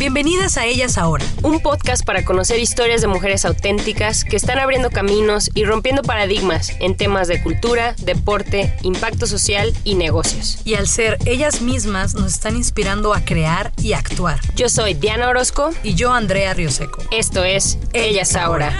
[0.00, 4.88] Bienvenidas a Ellas Ahora, un podcast para conocer historias de mujeres auténticas que están abriendo
[4.88, 10.62] caminos y rompiendo paradigmas en temas de cultura, deporte, impacto social y negocios.
[10.64, 14.40] Y al ser ellas mismas nos están inspirando a crear y actuar.
[14.56, 17.02] Yo soy Diana Orozco y yo Andrea Rioseco.
[17.10, 18.74] Esto es Ellas, Ahora.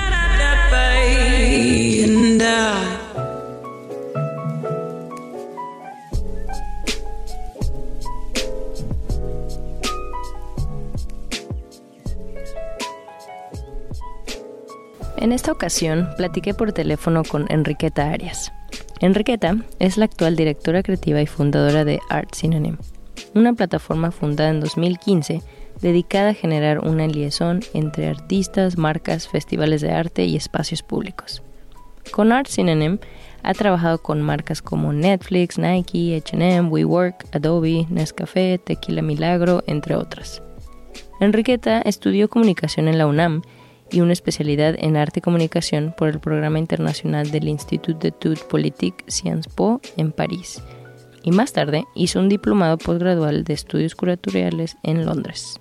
[15.21, 18.55] En esta ocasión platiqué por teléfono con Enriqueta Arias.
[19.01, 22.79] Enriqueta es la actual directora creativa y fundadora de Art Synonym,
[23.35, 25.43] una plataforma fundada en 2015
[25.83, 31.43] dedicada a generar una liaison entre artistas, marcas, festivales de arte y espacios públicos.
[32.13, 32.99] Con Art Synonym
[33.43, 40.43] ha trabajado con marcas como Netflix, Nike, HM, WeWork, Adobe, Nescafé, Tequila Milagro, entre otras.
[41.21, 43.43] Enriqueta estudió comunicación en la UNAM
[43.93, 49.15] y una especialidad en arte y comunicación por el programa internacional del Institut d'études politiques
[49.15, 50.63] Sciences Po en París.
[51.23, 55.61] Y más tarde hizo un diplomado postgradual de estudios curatoriales en Londres.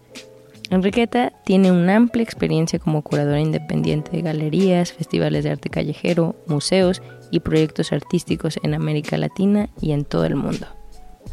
[0.70, 7.02] Enriqueta tiene una amplia experiencia como curadora independiente de galerías, festivales de arte callejero, museos
[7.32, 10.68] y proyectos artísticos en América Latina y en todo el mundo.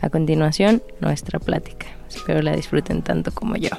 [0.01, 1.87] A continuación, nuestra plática.
[2.09, 3.71] Espero la disfruten tanto como yo.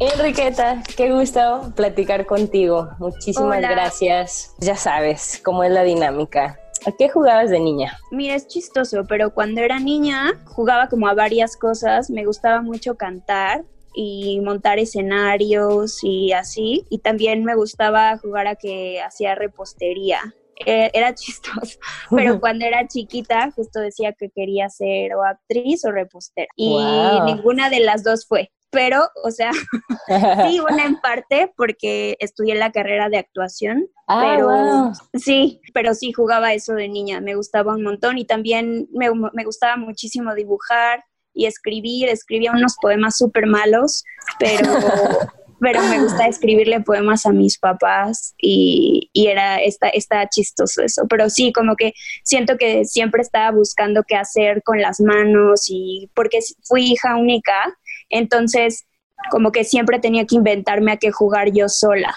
[0.00, 2.88] Enriqueta, qué gusto platicar contigo.
[2.98, 4.54] Muchísimas gracias.
[4.58, 6.58] Ya sabes cómo es la dinámica.
[6.86, 7.98] ¿A qué jugabas de niña?
[8.10, 12.08] Mira, es chistoso, pero cuando era niña jugaba como a varias cosas.
[12.08, 16.86] Me gustaba mucho cantar y montar escenarios y así.
[16.88, 20.34] Y también me gustaba jugar a que hacía repostería.
[20.64, 21.78] Eh, era chistoso,
[22.10, 26.48] pero cuando era chiquita justo decía que quería ser o actriz o repostera.
[26.56, 26.78] Y
[27.26, 29.50] ninguna de las dos fue pero, o sea,
[30.48, 36.12] sí, una en parte porque estudié la carrera de actuación, ah, pero sí, pero sí
[36.12, 41.04] jugaba eso de niña, me gustaba un montón y también me, me gustaba muchísimo dibujar
[41.34, 44.04] y escribir, escribía unos poemas súper malos,
[44.38, 44.68] pero,
[45.60, 51.02] pero me gusta escribirle poemas a mis papás y, y era, está, está chistoso eso,
[51.08, 51.92] pero sí, como que
[52.24, 57.76] siento que siempre estaba buscando qué hacer con las manos y porque fui hija única,
[58.10, 58.86] entonces,
[59.30, 62.14] como que siempre tenía que inventarme a qué jugar yo sola.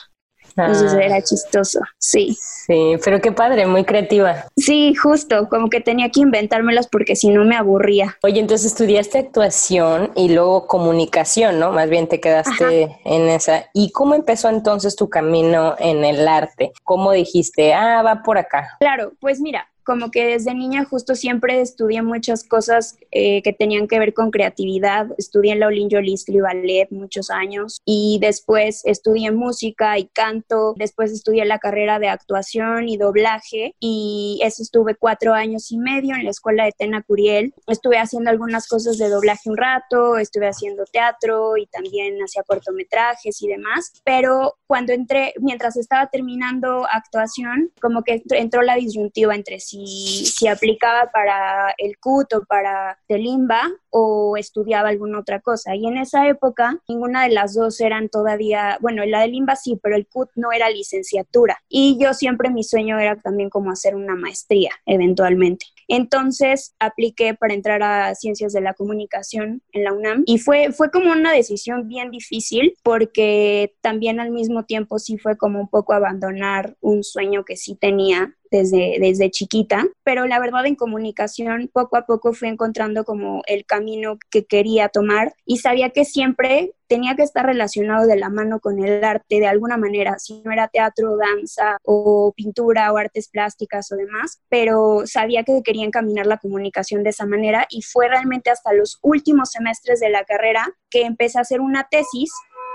[0.56, 1.02] Entonces ah.
[1.02, 2.38] era chistoso, sí.
[2.40, 4.46] Sí, pero qué padre, muy creativa.
[4.56, 8.18] Sí, justo, como que tenía que inventármelas porque si no me aburría.
[8.22, 11.72] Oye, entonces estudiaste actuación y luego comunicación, ¿no?
[11.72, 13.66] Más bien te quedaste en esa.
[13.74, 16.72] ¿Y cómo empezó entonces tu camino en el arte?
[16.84, 18.78] ¿Cómo dijiste, ah, va por acá?
[18.80, 23.88] Claro, pues mira, como que desde niña justo siempre estudié muchas cosas eh, que tenían
[23.88, 25.08] que ver con creatividad.
[25.18, 30.74] Estudié en la Olin Jolistli Ballet muchos años y después estudié música y canto.
[30.78, 36.16] Después estudié la carrera de actuación y doblaje y eso estuve cuatro años y medio
[36.16, 37.54] en la escuela de Tena Curiel.
[37.68, 43.42] Estuve haciendo algunas cosas de doblaje un rato, estuve haciendo teatro y también hacía cortometrajes
[43.42, 43.92] y demás.
[44.04, 50.48] Pero cuando entré, mientras estaba terminando actuación, como que entró la disyuntiva entre sí si,
[50.48, 55.76] aplicaba para el CUT o para Telimba o estudiaba alguna otra cosa.
[55.76, 59.80] Y en esa época, ninguna de las dos eran todavía, bueno, la de Limba sí,
[59.82, 61.58] pero el CUT no era licenciatura.
[61.70, 65.66] Y yo siempre mi sueño era también como hacer una maestría eventualmente.
[65.96, 70.90] Entonces apliqué para entrar a Ciencias de la Comunicación en la UNAM y fue, fue
[70.90, 75.94] como una decisión bien difícil porque también al mismo tiempo sí fue como un poco
[75.94, 81.96] abandonar un sueño que sí tenía desde, desde chiquita, pero la verdad en comunicación poco
[81.96, 87.16] a poco fui encontrando como el camino que quería tomar y sabía que siempre tenía
[87.16, 90.68] que estar relacionado de la mano con el arte de alguna manera, si no era
[90.68, 96.38] teatro, danza o pintura o artes plásticas o demás, pero sabía que quería encaminar la
[96.38, 101.04] comunicación de esa manera y fue realmente hasta los últimos semestres de la carrera que
[101.04, 102.32] empecé a hacer una tesis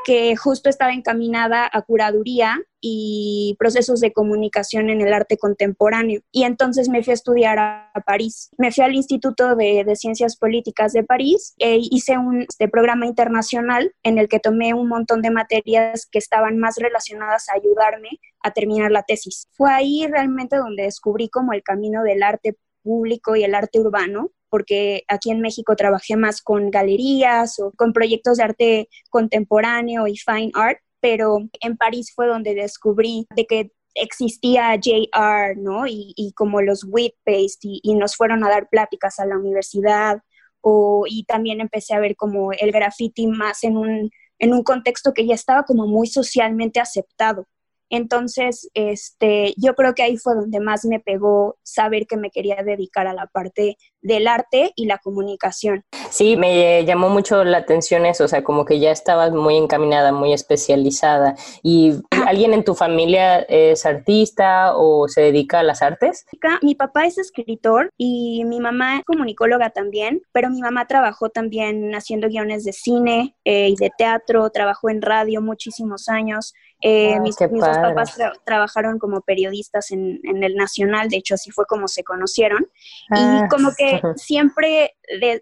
[0.08, 6.22] que justo estaba encaminada a curaduría y procesos de comunicación en el arte contemporáneo.
[6.32, 8.48] Y entonces me fui a estudiar a, París.
[8.56, 13.92] Me fui al Instituto de, Ciencias Políticas de París e hice un este, programa internacional
[14.02, 18.08] en el que tomé un montón de materias que estaban más relacionadas a ayudarme
[18.42, 19.46] a terminar la tesis.
[19.50, 24.30] Fue ahí realmente donde descubrí como el camino del arte público y el arte urbano,
[24.50, 30.16] porque aquí en México trabajé más con galerías o con proyectos de arte contemporáneo y
[30.16, 35.86] fine art, pero en París fue donde descubrí de que existía JR, ¿no?
[35.86, 40.18] Y, como los Whip y, y, nos fueron a dar pláticas a la universidad,
[40.60, 45.12] o, y también empecé a ver como el graffiti más en un, en un contexto
[45.12, 47.46] que ya estaba como muy socialmente aceptado.
[47.90, 52.62] Entonces, este, yo creo que ahí fue donde más me pegó saber que me quería
[52.62, 55.84] dedicar a la parte del arte y la comunicación.
[56.10, 60.12] Sí, me llamó mucho la atención eso, o sea, como que ya estabas muy encaminada,
[60.12, 61.36] muy especializada.
[61.62, 61.94] ¿Y
[62.26, 66.26] alguien en tu familia es artista o se dedica a las artes?
[66.62, 71.94] Mi papá es escritor y mi mamá es comunicóloga también, pero mi mamá trabajó también
[71.94, 76.54] haciendo guiones de cine eh, y de teatro, trabajó en radio muchísimos años.
[76.80, 81.88] Eh, mis, dos papás trabajaron como periodistas en, el Nacional, de hecho así fue como
[81.88, 82.68] se conocieron.
[83.10, 84.94] y ah, como que siempre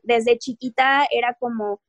[0.03, 1.81] desde chiquita era como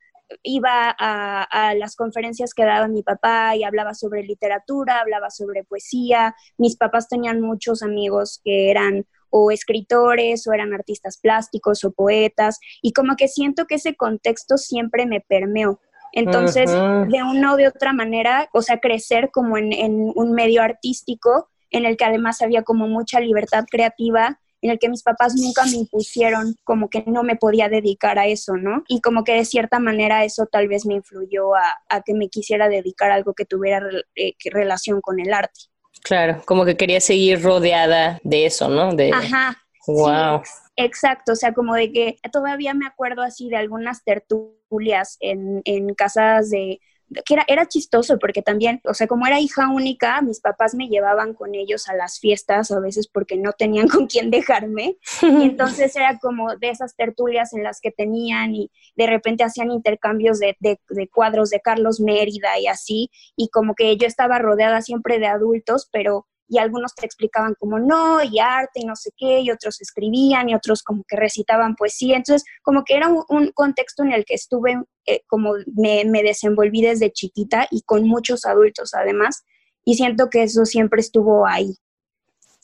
[0.43, 5.63] iba a, a, las conferencias que daba mi papá y hablaba sobre literatura, hablaba sobre
[5.63, 6.35] poesía.
[6.57, 12.59] Mis papás tenían muchos amigos que eran o escritores o eran artistas plásticos o poetas
[12.81, 15.79] y como que siento que ese contexto siempre me permeó.
[16.11, 21.49] Entonces, de una o de otra manera, o sea, crecer como en, un medio artístico
[21.69, 25.65] en el que además había como mucha libertad creativa, en el que mis papás nunca
[25.65, 28.83] me impusieron como que no me podía dedicar a eso, ¿no?
[28.87, 32.67] Y como que de cierta manera eso tal vez me influyó a, que me quisiera
[32.67, 33.81] dedicar a algo que tuviera
[34.15, 35.59] eh, relación con el arte.
[36.03, 38.93] Claro, como que quería seguir rodeada de eso, ¿no?
[38.93, 39.11] De...
[39.13, 39.66] Ajá.
[39.87, 40.43] Wow.
[40.75, 45.93] exacto, o sea, como de que todavía me acuerdo así de algunas tertulias en, en
[45.95, 46.79] casas de,
[47.25, 50.87] que era, era chistoso porque también, o sea, como era hija única, mis papás me
[50.87, 54.97] llevaban con ellos a las fiestas a veces porque no tenían con quién dejarme.
[55.21, 59.71] Y entonces era como de esas tertulias en las que tenían y de repente hacían
[59.71, 63.09] intercambios de, de, de cuadros de Carlos Mérida y así.
[63.35, 67.79] Y como que yo estaba rodeada siempre de adultos, pero y algunos te explicaban como
[67.79, 71.75] no, y arte y no sé qué, y otros escribían y otros como que recitaban
[71.75, 72.17] poesía.
[72.17, 76.81] Entonces, como que era un, contexto en el que estuve, eh, como me, me, desenvolví
[76.81, 79.43] desde chiquita y con muchos adultos además,
[79.85, 81.77] y siento que eso siempre estuvo ahí.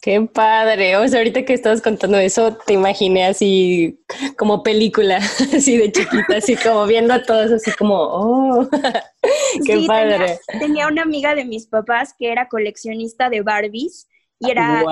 [0.03, 0.97] Qué padre.
[0.97, 4.01] O sea, ahorita que estabas contando eso, te imaginé así
[4.37, 5.15] como película,
[5.55, 8.69] así de chiquita, así como viendo a todos, así como, oh,
[9.65, 10.39] qué padre.
[10.59, 14.09] tenía, una amiga de mis papás que era coleccionista de Barbies
[14.43, 14.83] y era,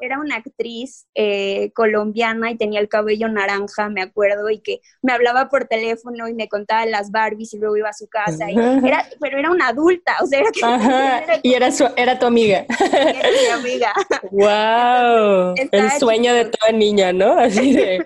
[0.00, 5.12] era, una, actriz eh, colombiana y tenía el cabello naranja, me acuerdo, y que me
[5.12, 8.50] hablaba por teléfono y me contaba las Barbies y luego iba a su casa.
[8.50, 10.60] Y era, pero era una adulta, o sea, era que,
[11.48, 12.66] y era, su, era tu amiga.
[12.92, 13.92] Era mi amiga.
[14.30, 15.54] ¡Wow!
[15.56, 17.38] el sueño de toda niña, ¿no?
[17.38, 18.04] Así de...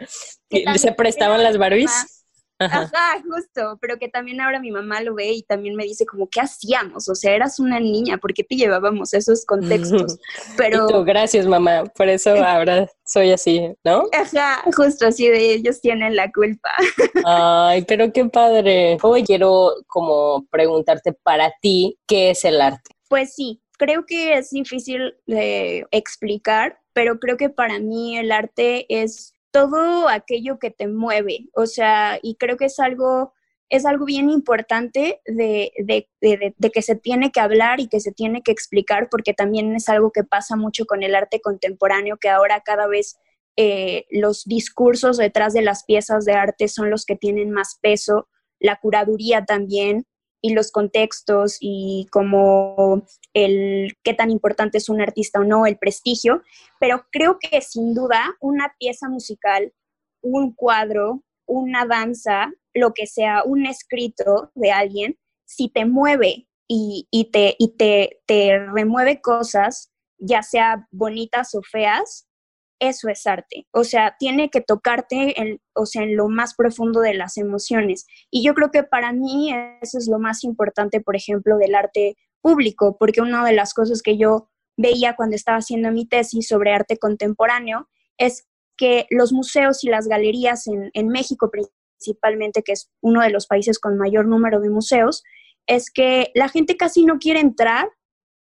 [0.77, 2.16] ¿Se prestaban las Barbies?
[2.59, 2.91] Ajá.
[3.23, 6.41] justo, pero que también ahora mi mamá lo ve y también me dice como, ¿qué
[6.41, 7.09] hacíamos?
[7.09, 10.19] O sea, eras una niña, ¿por qué te llevábamos esos contextos?
[10.57, 11.05] Pero...
[11.05, 14.05] gracias mamá, por eso ahora soy así, ¿no?
[14.13, 16.71] Ajá, justo así de ellos tienen la culpa.
[17.25, 18.99] Ay, pero qué padre.
[19.03, 22.91] Hoy quiero como preguntarte para ti, ¿qué es el arte?
[23.09, 28.87] Pues sí, creo que es difícil de explicar, pero creo que para mí el arte
[28.89, 33.33] es todo aquello que te mueve, o sea, y creo que es algo,
[33.71, 35.73] es algo bien importante de,
[36.21, 40.11] que se tiene que hablar y que se tiene que explicar, porque también es algo
[40.11, 43.17] que pasa mucho con el arte contemporáneo, que ahora cada vez
[43.57, 48.29] eh, los discursos detrás de las piezas de arte son los que tienen más peso,
[48.61, 50.07] la curaduría también,
[50.47, 53.03] y los contextos y como
[53.35, 56.43] el qué tan importante es un artista o no, el prestigio,
[56.79, 59.73] pero creo que sin duda una pieza musical,
[60.23, 67.31] un cuadro, una danza, lo que sea, un escrito de alguien, si te mueve y,
[67.33, 72.26] te, y te, te remueve cosas, ya sea bonitas o feas,
[72.79, 73.67] eso es arte.
[73.73, 78.07] O sea, tiene que tocarte en, o sea, en lo más profundo de las emociones.
[78.31, 82.17] Y yo creo que para mí eso es lo más importante, por ejemplo, del arte
[82.41, 86.73] público, porque una de las cosas que yo veía cuando estaba haciendo mi tesis sobre
[86.73, 92.91] arte contemporáneo es que los museos y las galerías en, en México principalmente, que es
[93.01, 95.23] uno de los países con mayor número de museos,
[95.67, 97.89] es que la gente casi no quiere entrar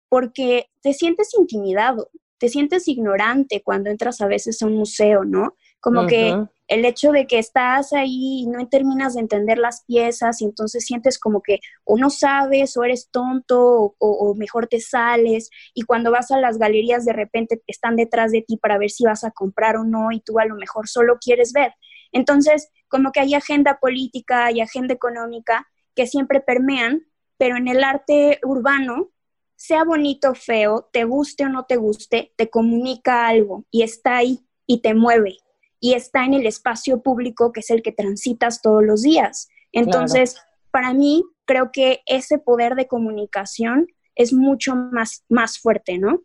[0.08, 5.56] porque te sientes intimidado, te sientes ignorante cuando entras a veces a un museo, ¿no?
[5.80, 6.34] Como que
[6.68, 10.84] el hecho de que estás ahí y no terminas de entender las piezas y entonces
[10.84, 16.10] sientes como que o no sabes o eres tonto o, mejor te sales y cuando
[16.10, 19.30] vas a las galerías de repente están detrás de ti para ver si vas a
[19.30, 21.72] comprar o no y tú a lo mejor solo quieres ver.
[22.12, 27.06] Entonces, como que hay agenda política y agenda económica que siempre permean,
[27.38, 29.10] pero en el arte urbano,
[29.56, 34.18] sea bonito o feo, te guste o no te guste, te comunica algo y está
[34.18, 35.38] ahí y te mueve
[35.80, 39.48] y está en el espacio público que es el que transitas todos los días.
[39.72, 40.36] Entonces,
[40.70, 46.22] para mí, creo que ese poder de comunicación es mucho más, más fuerte, ¿no?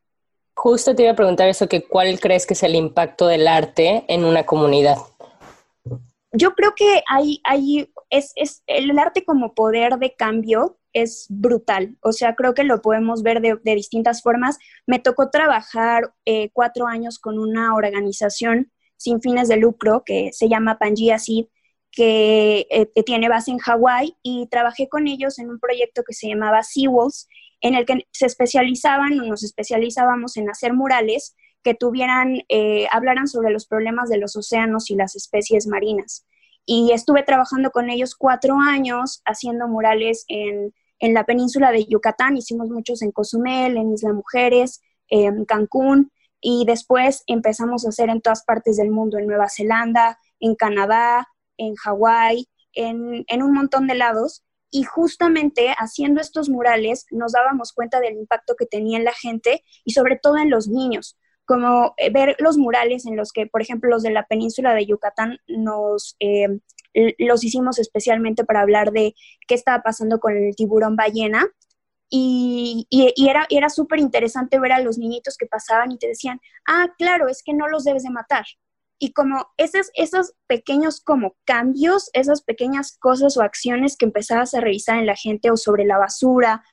[0.55, 4.05] Justo te iba a preguntar eso, que cuál crees que es el impacto del arte
[4.07, 4.97] en una comunidad.
[6.33, 11.97] Yo creo que hay, hay es, es, el arte como poder de cambio es brutal.
[12.01, 14.57] O sea, creo que lo podemos ver de, distintas formas.
[14.85, 20.47] Me tocó trabajar eh, cuatro años con una organización sin fines de lucro que se
[20.47, 21.45] llama Pangea Seed,
[21.91, 26.27] que eh, tiene base en Hawái y trabajé con ellos en un proyecto que se
[26.27, 27.27] llamaba Seawalls,
[27.61, 33.27] en el que se especializaban o nos especializábamos en hacer murales que tuvieran, eh, hablaran
[33.27, 36.25] sobre los problemas de los océanos y las especies marinas.
[36.65, 42.37] Y estuve trabajando con ellos cuatro años haciendo murales en, en la península de Yucatán,
[42.37, 48.21] hicimos muchos en Cozumel, en Isla Mujeres, en Cancún, y después empezamos a hacer en
[48.21, 51.27] todas partes del mundo, en Nueva Zelanda, en Canadá,
[51.57, 54.43] en Hawái, en, un montón de lados.
[54.69, 59.63] Y justamente haciendo estos murales nos dábamos cuenta del impacto que tenía en la gente
[59.83, 63.61] y sobre todo en los niños, como eh, ver los murales en los que, por
[63.61, 66.59] ejemplo, los de la península de Yucatán nos eh,
[66.93, 69.15] los hicimos especialmente para hablar de
[69.47, 71.47] qué estaba pasando con el tiburón ballena
[72.13, 76.89] y, era, era súper interesante ver a los niñitos que pasaban y te decían, ah,
[76.97, 78.45] claro, es que no los debes de matar.
[78.99, 84.59] Y como esos, esos pequeños como cambios, esas pequeñas cosas o acciones que empezabas a
[84.59, 86.63] revisar en la gente o sobre la basura,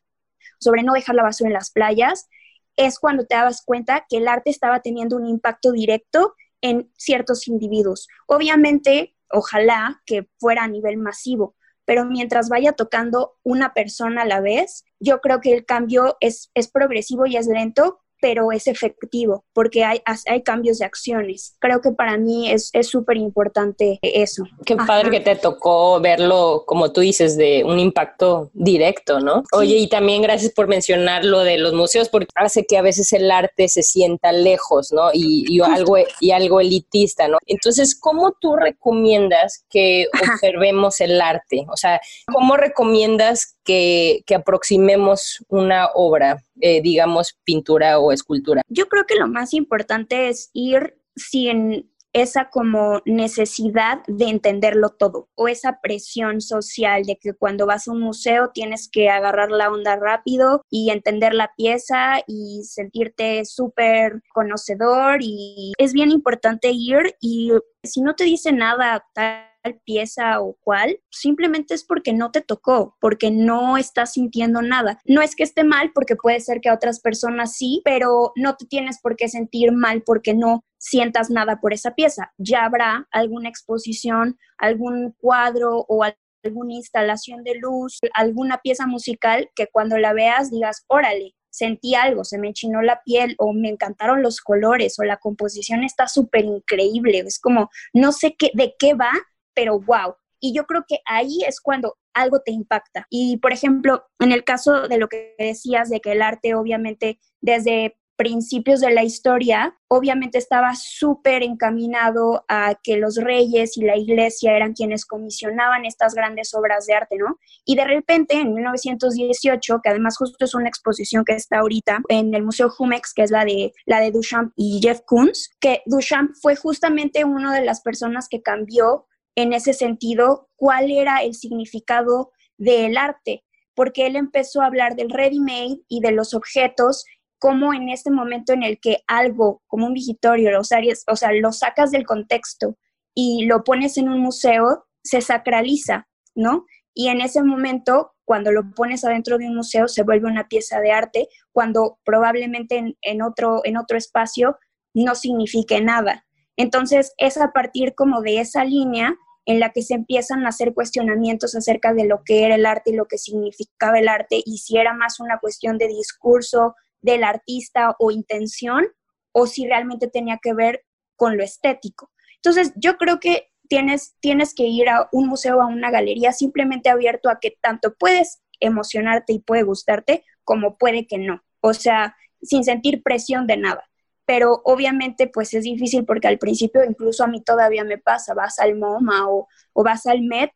[0.59, 2.29] sobre no dejar la basura en las playas,
[2.77, 7.47] es cuando te dabas cuenta que el arte estaba teniendo un impacto directo en ciertos
[7.47, 8.09] individuos.
[8.27, 11.55] Obviamente, ojalá que fuera a nivel masivo,
[11.85, 16.51] pero mientras vaya tocando una persona a la vez, yo creo que el cambio es,
[16.55, 21.57] es progresivo y es lento, pero es efectivo porque hay, hay cambios de acciones.
[21.59, 24.45] Creo que para mí es súper importante eso.
[24.65, 29.45] Qué padre que te tocó verlo, como tú dices, de un impacto directo, ¿no?
[29.53, 33.13] Oye, y también gracias por mencionar lo de los museos, porque hace que a veces
[33.13, 35.11] el arte se sienta lejos, ¿no?
[35.13, 37.39] Y, y algo, y algo elitista, ¿no?
[37.47, 41.67] Entonces, ¿cómo tú recomiendas que observemos el arte?
[41.71, 42.01] O sea,
[42.33, 46.43] ¿cómo recomiendas que, aproximemos una obra?
[46.61, 48.63] Eh, digamos, pintura o escultura?
[48.69, 55.29] Yo creo que lo más importante es ir sin esa como necesidad de entenderlo todo
[55.35, 59.71] o esa presión social de que cuando vas a un museo tienes que agarrar la
[59.71, 67.15] onda rápido y entender la pieza y sentirte súper conocedor y es bien importante ir
[67.21, 67.53] y
[67.85, 69.45] si no te dice nada tal
[69.85, 75.01] pieza o cual, simplemente es porque no te tocó, porque no estás sintiendo nada.
[75.05, 78.57] No es que esté mal, porque puede ser que a otras personas sí, pero no
[78.57, 82.33] te tienes por qué sentir mal porque no sientas nada por esa pieza.
[82.39, 86.05] Ya habrá alguna exposición, algún cuadro o
[86.45, 92.25] alguna instalación de luz, alguna pieza musical que cuando la veas digas, órale, sentí algo,
[92.25, 96.45] se me enchinó la piel o me encantaron los colores o la composición está súper
[96.45, 97.19] increíble.
[97.21, 99.13] Es como, no sé qué, de qué va,
[99.59, 100.15] pero wow.
[100.41, 103.07] Y yo creo que ahí es cuando algo te impacta.
[103.11, 107.19] Y por ejemplo, en el caso de lo que decías de que el arte obviamente
[107.41, 113.97] desde principios de la historia, obviamente estaba súper encaminado a que los reyes y la
[113.97, 117.39] iglesia eran quienes comisionaban estas grandes obras de arte, ¿no?
[117.65, 122.35] Y de repente, en 1918, que además justo es una exposición que está ahorita en
[122.35, 126.33] el Museo Jumex, que es la de, la de Duchamp y Jeff Koons, que Duchamp
[126.43, 129.07] fue justamente una de las personas que cambió
[129.39, 135.11] en ese sentido cuál era el significado del arte, porque él empezó a hablar del
[135.11, 137.05] ready-made y de los objetos
[137.39, 141.93] como en este momento en el que algo, como un vigitorio, o sea, lo sacas
[141.93, 142.77] del contexto
[143.15, 146.67] y lo pones en un museo, se sacraliza, ¿no?
[146.93, 150.81] Y en ese momento, cuando lo pones adentro de un museo, se vuelve una pieza
[150.81, 154.59] de arte, cuando probablemente en, otro, en otro espacio
[154.95, 156.27] no signifique nada.
[156.57, 159.17] Entonces, es a partir como de esa línea
[159.49, 162.91] en la que se empiezan a hacer cuestionamientos acerca de lo que era el arte
[162.91, 167.25] y lo que significaba el arte y si era más una cuestión de discurso del
[167.25, 168.89] artista o intención
[169.33, 170.85] o si realmente tenía que ver
[171.17, 172.11] con lo estético.
[172.37, 176.91] Entonces, yo creo que tienes, tienes que ir a un museo a una galería simplemente
[176.91, 181.43] abierto a que tanto puedes emocionarte y puede gustarte como puede que no.
[181.63, 183.88] O sea, sin sentir presión de nada.
[184.29, 188.59] Pero obviamente pues es difícil porque al principio incluso a mí todavía me pasa, vas
[188.59, 190.51] al MoMA o, o vas al Met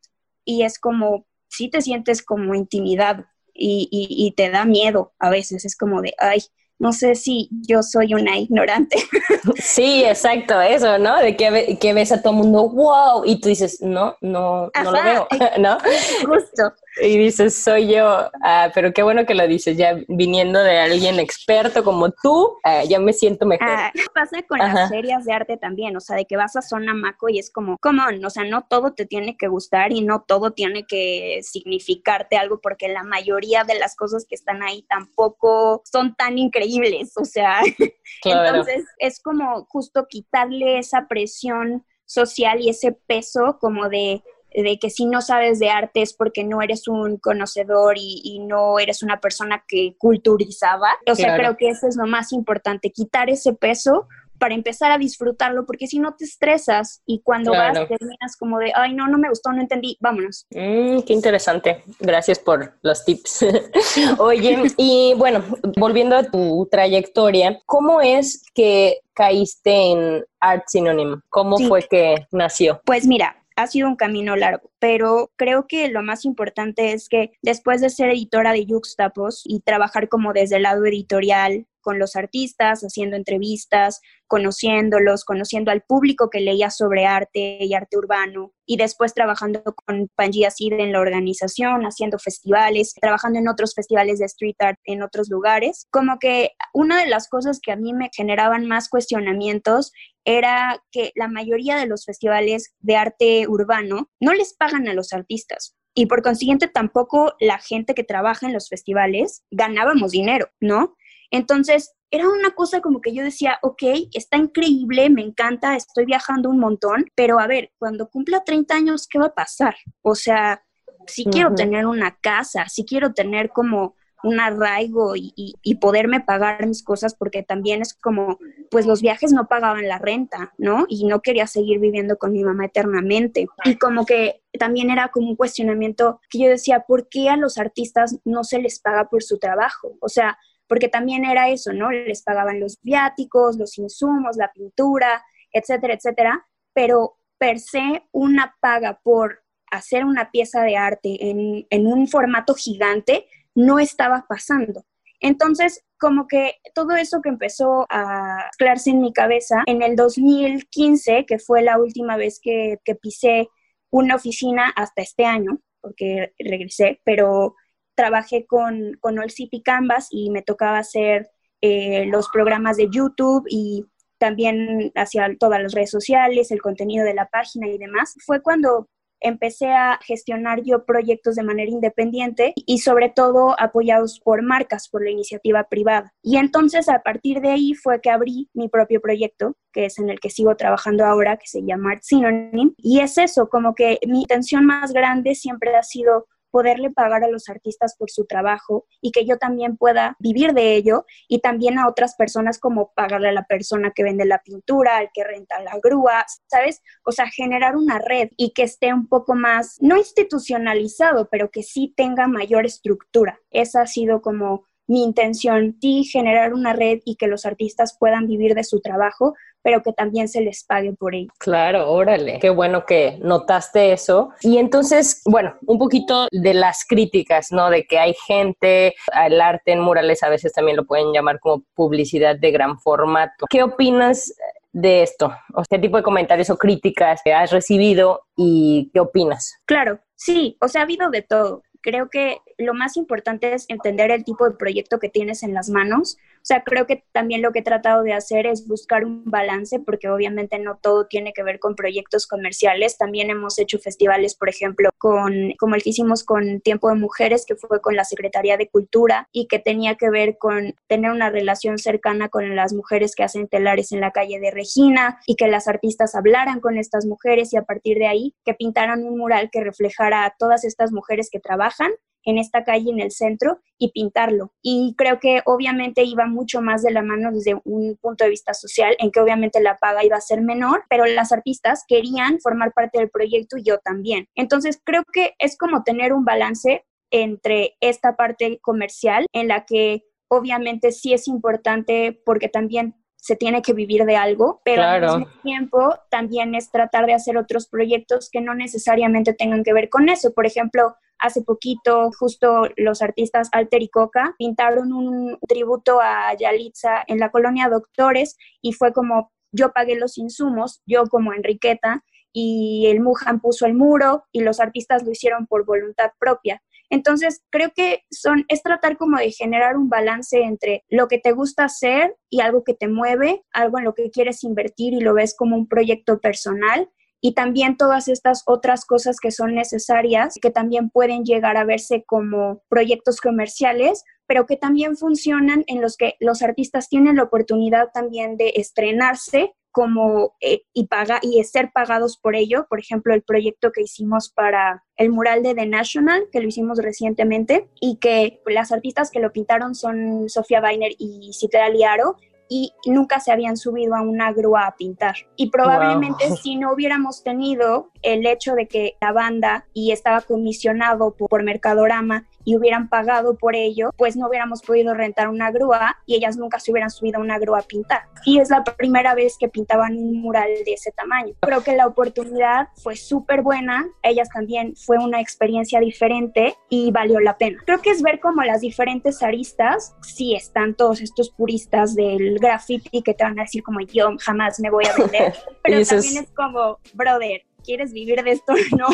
[0.45, 3.25] y es como, si te sientes como intimidad
[3.55, 6.43] y, y te da miedo a veces, es como de, ay,
[6.83, 8.97] no sé si yo soy una ignorante.
[9.57, 11.19] Sí, exacto, eso, ¿no?
[11.19, 14.91] De que, que ves a todo el mundo, wow, y tú dices, no, no, no
[14.91, 15.79] lo veo, ¿no?
[16.27, 16.75] Justo.
[17.01, 21.19] Y dices, soy yo, ah, pero qué bueno que lo dices, ya viniendo de alguien
[21.19, 23.67] experto como tú, ah, ya me siento mejor.
[23.67, 26.93] Ah, pasa con las ferias de arte también, o sea, de que vas a Zona
[26.93, 30.03] Maco y es como, come on, o sea, no todo te tiene que gustar y
[30.03, 34.85] no todo tiene que significarte algo porque la mayoría de las cosas que están ahí
[34.89, 37.61] tampoco son tan increíbles, o sea,
[38.25, 44.23] entonces es como justo quitarle esa presión social y ese peso como de
[44.55, 48.79] de que si no sabes de arte es porque no eres un conocedor y, no
[48.79, 50.89] eres una persona que culturizaba.
[51.07, 54.09] O sea, creo que eso es lo más importante, quitar ese peso
[54.43, 58.73] para empezar a disfrutarlo, porque si no te estresas y cuando vas terminas como de,
[58.75, 60.47] ay, no, no me gustó, no entendí, vámonos.
[60.51, 61.85] Mm, qué interesante.
[62.01, 63.47] Gracias por los tips.
[64.19, 65.45] Oye, y bueno,
[65.79, 71.21] volviendo a tu trayectoria, ¿cómo es que caíste en Art Synonym?
[71.29, 72.81] ¿Cómo fue que nació?
[72.85, 77.33] Pues mira, ha sido un camino largo, pero creo que lo más importante es que
[77.43, 82.17] después de ser editora de Yuxtapos y trabajar como desde el lado editorial con los
[82.17, 88.79] artistas, haciendo entrevistas, conociéndolos, conociendo al público que leía sobre arte y arte urbano, y
[88.79, 94.25] después trabajando con Pangea Sid en la organización, haciendo festivales, trabajando en otros festivales de
[94.25, 95.87] street art en otros lugares.
[95.91, 99.93] Como que una de las cosas que a mí me generaban más cuestionamientos
[100.25, 105.13] era que la mayoría de los festivales de arte urbano no les pagan a los
[105.13, 105.77] artistas.
[105.95, 110.97] Y por consiguiente tampoco la gente que trabaja en los festivales ganábamos dinero, ¿no?
[111.33, 116.51] Entonces, era una cosa como que yo decía, ok, está increíble, me encanta, estoy viajando
[116.51, 119.75] un montón, pero a ver, cuando cumpla 30 años, ¿qué va a pasar?
[120.03, 120.63] O sea,
[121.07, 126.65] si quiero tener una casa, si quiero tener como un arraigo y, y, poderme pagar
[126.67, 128.39] mis cosas, porque también es como,
[128.71, 130.87] pues los viajes no pagaban la renta, ¿no?
[130.89, 133.49] Y no quería seguir viviendo con mi mamá eternamente.
[133.65, 137.59] Y como que también era como un cuestionamiento que yo decía, ¿por qué a los
[137.59, 139.97] artistas no se les paga por su trabajo?
[140.01, 140.39] O sea,
[140.73, 141.91] porque también era eso, ¿no?
[141.91, 148.99] Les pagaban los viáticos, los insumos, la pintura, etcétera, etcétera, pero per se una paga
[149.03, 154.87] por hacer una pieza de arte en, en un formato gigante no estaba pasando.
[155.21, 161.27] Entonces, como que todo eso que empezó a mezclarse en mi cabeza, en el 2015,
[161.27, 163.51] que fue la última vez que, que pisé
[163.91, 167.57] una oficina hasta este año, porque regresé, pero
[167.95, 173.45] trabajé con, con All City Canvas y me tocaba hacer eh, los programas de YouTube
[173.49, 173.87] y
[174.19, 178.15] también hacia todas las redes sociales, el contenido de la página y demás.
[178.25, 178.89] Fue cuando
[179.23, 185.03] empecé a gestionar yo proyectos de manera independiente y sobre todo apoyados por marcas, por
[185.03, 186.13] la iniciativa privada.
[186.23, 190.11] Y entonces a partir de ahí fue que abrí mi propio proyecto, que es en
[190.11, 192.75] el que sigo trabajando ahora, que se llama Art Synonym.
[192.77, 197.29] Y es eso, como que mi intención más grande siempre ha sido poderle pagar a
[197.29, 201.79] los artistas por su trabajo y que yo también pueda vivir de ello y también
[201.79, 205.61] a otras personas como pagarle a la persona que vende la pintura, al que renta
[205.61, 206.83] la grúa, ¿sabes?
[207.05, 211.63] O sea, generar una red y que esté un poco más, no institucionalizado, pero que
[211.63, 213.41] sí tenga mayor estructura.
[213.51, 218.27] Esa ha sido como mi intención, sí, generar una red y que los artistas puedan
[218.27, 221.33] vivir de su trabajo, pero que también se les pague por ello.
[221.39, 224.33] Claro, órale, qué bueno que notaste eso.
[224.43, 227.71] Y entonces, bueno, un poquito de las críticas, ¿no?
[227.71, 228.95] De que hay gente,
[229.27, 233.47] el arte en murales a veces también lo pueden llamar como publicidad de gran formato.
[233.49, 234.35] ¿Qué opinas
[234.73, 235.33] de esto?
[235.55, 239.55] O qué tipo de comentarios o críticas has recibido y qué opinas?
[239.65, 244.11] Claro, sí, o sea, ha habido de todo creo que lo más importante es entender
[244.11, 247.53] el tipo de proyecto que tienes en las manos, O sea, creo que también lo
[247.53, 251.45] que he tratado de hacer es buscar un balance, porque obviamente no todo tiene que
[251.45, 252.99] ver con proyectos comerciales.
[252.99, 257.47] También hemos hecho festivales, por ejemplo, con, como el que hicimos con Tiempo de Mujeres,
[257.47, 261.31] que fue con la Secretaría de Cultura y que tenía que ver con tener una
[261.31, 265.47] relación cercana con las mujeres que hacen telares en la calle de Regina y que
[265.47, 269.49] las artistas hablaran con estas mujeres y a partir de ahí que pintaran un mural
[269.53, 271.93] que reflejara a todas estas mujeres que trabajan
[272.25, 274.53] en esta calle en el centro y pintarlo.
[274.63, 278.55] Y creo que obviamente iba mucho más de la mano desde un punto de vista
[278.55, 282.73] social, en que obviamente la paga iba a ser menor, pero las artistas querían formar
[282.73, 284.27] parte del proyecto y yo también.
[284.35, 290.05] Entonces creo que es como tener un balance entre esta parte comercial en la que
[290.29, 295.27] obviamente sí es importante porque también se tiene que vivir de algo, pero al mismo
[295.45, 300.09] tiempo también es tratar de hacer otros proyectos que no necesariamente tengan que ver con
[300.09, 300.35] eso.
[300.35, 307.05] Por ejemplo, hace poquito justo los artistas Alter y Coca pintaron un tributo a Yalitza
[307.07, 312.87] en la colonia Doctores y fue como yo pagué los insumos, yo como Enriqueta, y
[312.89, 316.63] el Mujan puso el muro y los artistas lo hicieron por voluntad propia.
[316.89, 321.33] Entonces, creo que son, es tratar como de generar un balance entre lo que te
[321.33, 325.15] gusta hacer y algo que te mueve, algo en lo que quieres invertir y lo
[325.15, 326.91] ves como un proyecto personal
[327.25, 332.05] y también todas estas otras cosas que son necesarias, que también pueden llegar a verse
[332.05, 337.91] como proyectos comerciales, pero que también funcionan en los que los artistas tienen la oportunidad
[337.95, 342.67] también de estrenarse como eh, y paga y ser pagados por ello.
[342.69, 346.79] Por ejemplo, el proyecto que hicimos para el mural de The National, que lo hicimos
[346.79, 352.17] recientemente, y que las artistas que lo pintaron son Sofía Weiner y Citera Liaro,
[352.53, 355.15] y nunca se habían subido a una grúa a pintar.
[355.37, 361.15] Y probablemente si no hubiéramos tenido el hecho de que la banda y estaba comisionado
[361.15, 366.17] por Mercadorama y hubieran pagado por ello, pues no hubiéramos podido rentar una grúa y
[366.17, 368.03] ellas nunca se hubieran subido a una grúa a pintar.
[368.25, 371.35] Y es la primera vez que pintaban un mural de ese tamaño.
[371.41, 377.21] Creo que la oportunidad fue súper buena, ellas también fue una experiencia diferente y valió
[377.21, 377.61] la pena.
[377.65, 383.03] Creo que es ver como las diferentes aristas, sí están todos estos puristas del graffiti
[383.03, 386.31] que te van a decir como yo jamás me voy a vender, pero también es
[386.33, 388.87] como, brother, quieres vivir de esto, no.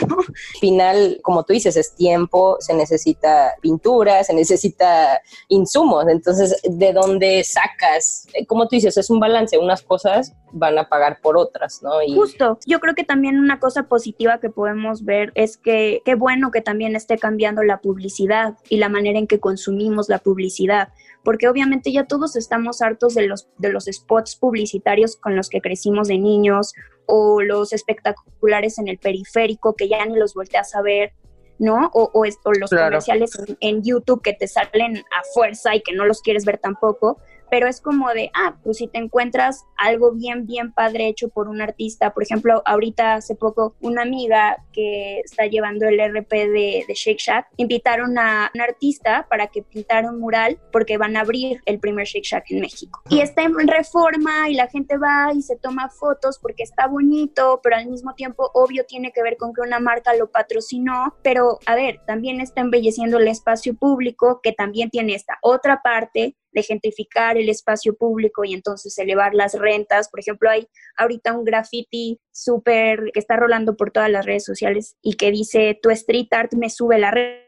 [0.61, 6.07] Final, como tú dices, es tiempo, se necesita pintura, se necesita insumos.
[6.09, 8.27] Entonces, ¿de dónde sacas?
[8.35, 9.59] Eh, como tú dices, es un balance.
[9.59, 12.03] Unas cosas van a pagar por otras, ¿no?
[12.03, 12.15] Y...
[12.15, 12.59] Justo.
[12.67, 16.61] Yo creo que también una cosa positiva que podemos ver es que qué bueno que
[16.61, 20.89] también esté cambiando la publicidad y la manera en que consumimos la publicidad
[21.29, 25.61] porque obviamente ya todos estamos hartos de los, de los spots publicitarios con los que
[25.61, 26.73] crecimos de niños
[27.07, 31.13] o los espectaculares en el periférico que ya ni los volteas a ver,
[31.59, 31.91] ¿no?
[31.93, 36.23] O, o, los comerciales en, YouTube que te salen a fuerza y que no los
[36.23, 37.19] quieres ver tampoco
[37.51, 41.49] pero es como de, ah, pues si te encuentras algo bien, bien padre hecho por
[41.49, 46.85] un artista, por ejemplo, ahorita hace poco una amiga que está llevando el RP de,
[46.87, 51.21] de Shake Shack, invitaron a un artista para que pintara un mural porque van a
[51.21, 53.03] abrir el primer Shake Shack en México.
[53.09, 57.61] Y está en reforma y la gente va y se toma fotos porque está bonito,
[57.63, 61.59] pero al mismo tiempo, obvio, tiene que ver con que una marca lo patrocinó, pero
[61.67, 66.63] a ver, también está embelleciendo el espacio público que también tiene esta otra parte de
[66.63, 70.09] gentrificar el espacio público y entonces elevar las rentas.
[70.09, 74.97] Por ejemplo, hay ahorita un graffiti súper que está rolando por todas las redes sociales
[75.03, 77.48] y que dice, tu street art me sube la renta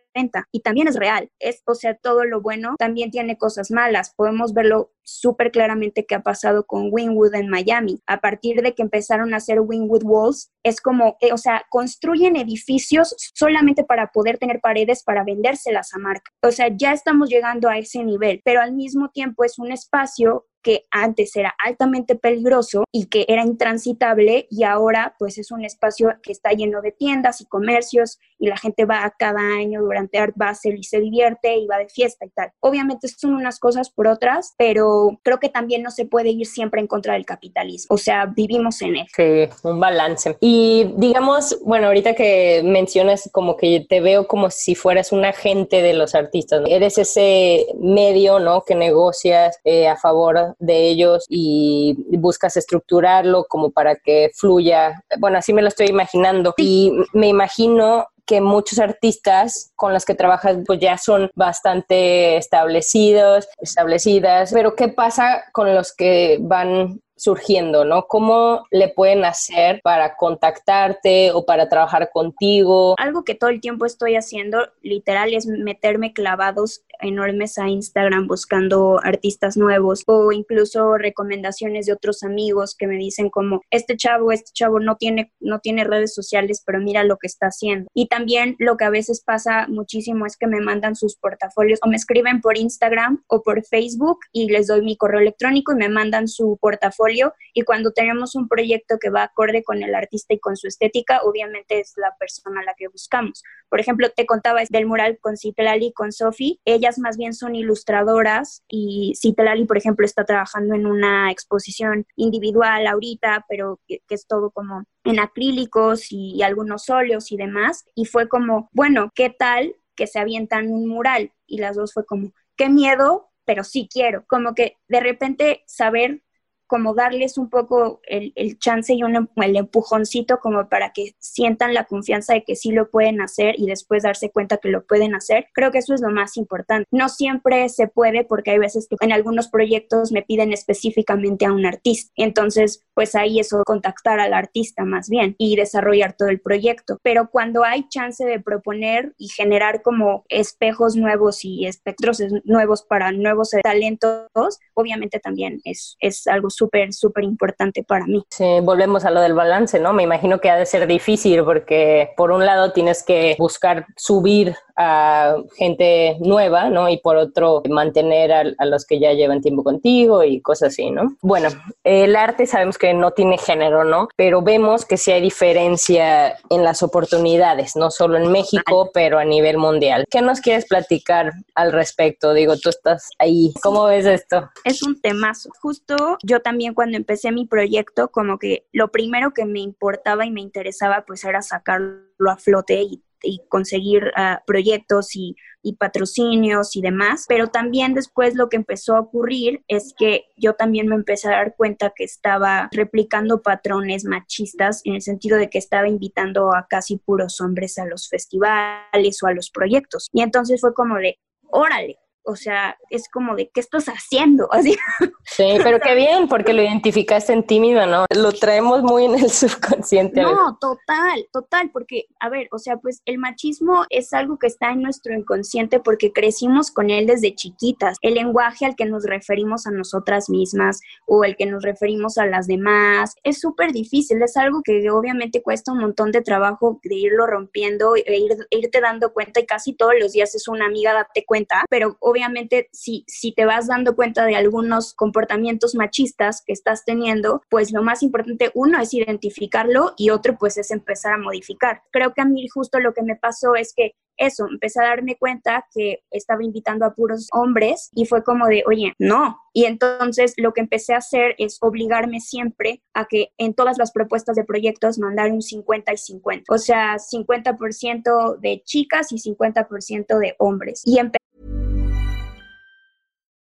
[0.52, 1.30] y también es real.
[1.38, 4.12] Es, o sea, todo lo bueno también tiene cosas malas.
[4.16, 8.00] Podemos verlo súper claramente que ha pasado con Wingwood en Miami.
[8.06, 12.36] A partir de que empezaron a hacer Wingwood Walls, es como, eh, o sea, construyen
[12.36, 16.30] edificios solamente para poder tener paredes para vendérselas a marca.
[16.42, 20.46] O sea, ya estamos llegando a ese nivel, pero al mismo tiempo es un espacio
[20.62, 26.14] que antes era altamente peligroso y que era intransitable y ahora pues es un espacio
[26.22, 30.34] que está lleno de tiendas y comercios y la gente va cada año durante Art
[30.36, 32.50] Basel y se divierte y va de fiesta y tal.
[32.60, 36.80] Obviamente son unas cosas por otras, pero creo que también no se puede ir siempre
[36.80, 37.94] en contra del capitalismo.
[37.94, 39.06] O sea, vivimos en él.
[39.14, 40.36] Sí, un balance.
[40.40, 45.82] Y digamos, bueno, ahorita que mencionas como que te veo como si fueras un agente
[45.82, 48.62] de los artistas, eres ese medio, ¿no?
[48.62, 55.02] Que negocias eh, a favor de ellos y buscas estructurarlo como para que fluya.
[55.18, 56.54] Bueno, así me lo estoy imaginando.
[56.56, 63.48] Y me imagino que muchos artistas con los que trabajas pues ya son bastante establecidos,
[63.58, 68.06] establecidas, pero ¿qué pasa con los que van surgiendo, ¿no?
[68.06, 72.94] ¿Cómo le pueden hacer para contactarte o para trabajar contigo?
[72.98, 79.00] Algo que todo el tiempo estoy haciendo, literal, es meterme clavados enormes a Instagram buscando
[79.02, 84.50] artistas nuevos o incluso recomendaciones de otros amigos que me dicen como este chavo, este
[84.52, 87.88] chavo no tiene, no tiene redes sociales, pero mira lo que está haciendo.
[87.94, 91.88] Y también lo que a veces pasa muchísimo es que me mandan sus portafolios o
[91.88, 95.88] me escriben por Instagram o por Facebook y les doy mi correo electrónico y me
[95.88, 100.38] mandan su portafolio y cuando tenemos un proyecto que va acorde con el artista y
[100.38, 103.42] con su estética, obviamente es la persona a la que buscamos.
[103.68, 106.60] Por ejemplo, te contaba del mural con Citlali con Sofi,
[106.98, 113.44] más bien son ilustradoras y Citlali, por ejemplo, está trabajando en una exposición individual ahorita,
[113.48, 117.84] pero que, es todo como en acrílicos y, algunos óleos y demás.
[117.94, 121.32] Y fue como, bueno, ¿qué tal que se avientan un mural?
[121.46, 124.24] Y las dos fue como, qué miedo, pero sí quiero.
[124.26, 126.22] Como que de repente saber
[126.70, 131.84] como darles un poco el, chance y un, el empujoncito como para que sientan la
[131.86, 135.48] confianza de que sí lo pueden hacer y después darse cuenta que lo pueden hacer.
[135.52, 136.86] Creo que eso es lo más importante.
[136.92, 141.52] No siempre se puede porque hay veces que en algunos proyectos me piden específicamente a
[141.52, 142.12] un artista.
[142.14, 146.98] Entonces, pues ahí eso contactar al artista más bien y desarrollar todo el proyecto.
[147.02, 153.10] Pero cuando hay chance de proponer y generar como espejos nuevos y espectros nuevos para
[153.10, 154.28] nuevos talentos,
[154.74, 158.22] obviamente también es, es algo súper, súper importante para mí.
[158.28, 159.94] Sí, volvemos a lo del balance, ¿no?
[159.94, 164.54] Me imagino que ha de ser difícil porque por un lado tienes que buscar subir
[164.76, 166.88] a gente nueva, ¿no?
[166.88, 171.16] Y por otro, mantener a, los que ya llevan tiempo contigo y cosas así, ¿no?
[171.20, 171.48] Bueno,
[171.84, 174.08] el arte sabemos que no tiene género, ¿no?
[174.16, 179.24] Pero vemos que sí hay diferencia en las oportunidades, no solo en México, pero a
[179.24, 180.06] nivel mundial.
[180.10, 182.32] ¿Qué nos quieres platicar al respecto?
[182.32, 183.52] Digo, tú estás ahí.
[183.62, 184.48] ¿Cómo ves esto?
[184.64, 185.50] Es un temazo.
[185.60, 190.30] Justo yo también cuando empecé mi proyecto, como que lo primero que me importaba y
[190.30, 193.02] me interesaba pues era sacarlo a flote y
[193.48, 199.00] conseguir ah, proyectos y, y, patrocinios y demás, pero también después lo que empezó a
[199.00, 204.80] ocurrir es que yo también me empecé a dar cuenta que estaba replicando patrones machistas
[204.84, 209.26] en el sentido de que estaba invitando a casi puros hombres a los festivales o
[209.26, 210.08] a los proyectos.
[210.12, 211.18] Y entonces fue como de,
[211.50, 214.48] órale, o sea, es como de, ¿qué estás haciendo?
[214.52, 214.76] Así.
[215.24, 218.06] Sí, pero qué bien, porque lo identificaste en ti misma, ¿no?
[218.14, 220.22] Lo traemos muy en el subconsciente.
[220.22, 224.72] No, total, total, porque, a ver, o sea, pues el machismo es algo que está
[224.72, 227.96] en nuestro inconsciente porque crecimos con él desde chiquitas.
[228.02, 232.26] El lenguaje al que nos referimos a nosotras mismas o el que nos referimos a
[232.26, 236.94] las demás es súper difícil, es algo que obviamente cuesta un montón de trabajo de
[236.94, 240.92] irlo rompiendo e ir, irte dando cuenta y casi todos los días es una amiga,
[240.92, 246.52] date cuenta, pero obviamente si, si te vas dando cuenta de algunos comportamientos machistas que
[246.52, 251.18] estás teniendo, pues lo más importante, uno es identificarlo y otro pues es empezar a
[251.18, 251.82] modificar.
[251.90, 255.16] Creo que a mí justo lo que me pasó es que eso, empecé a darme
[255.16, 259.40] cuenta que estaba invitando a puros hombres y fue como de, oye, no.
[259.52, 263.92] Y entonces lo que empecé a hacer es obligarme siempre a que en todas las
[263.92, 266.44] propuestas de proyectos mandar un 50 y 50.
[266.52, 270.82] O sea, 50% de chicas y 50% de hombres.
[270.84, 270.98] Y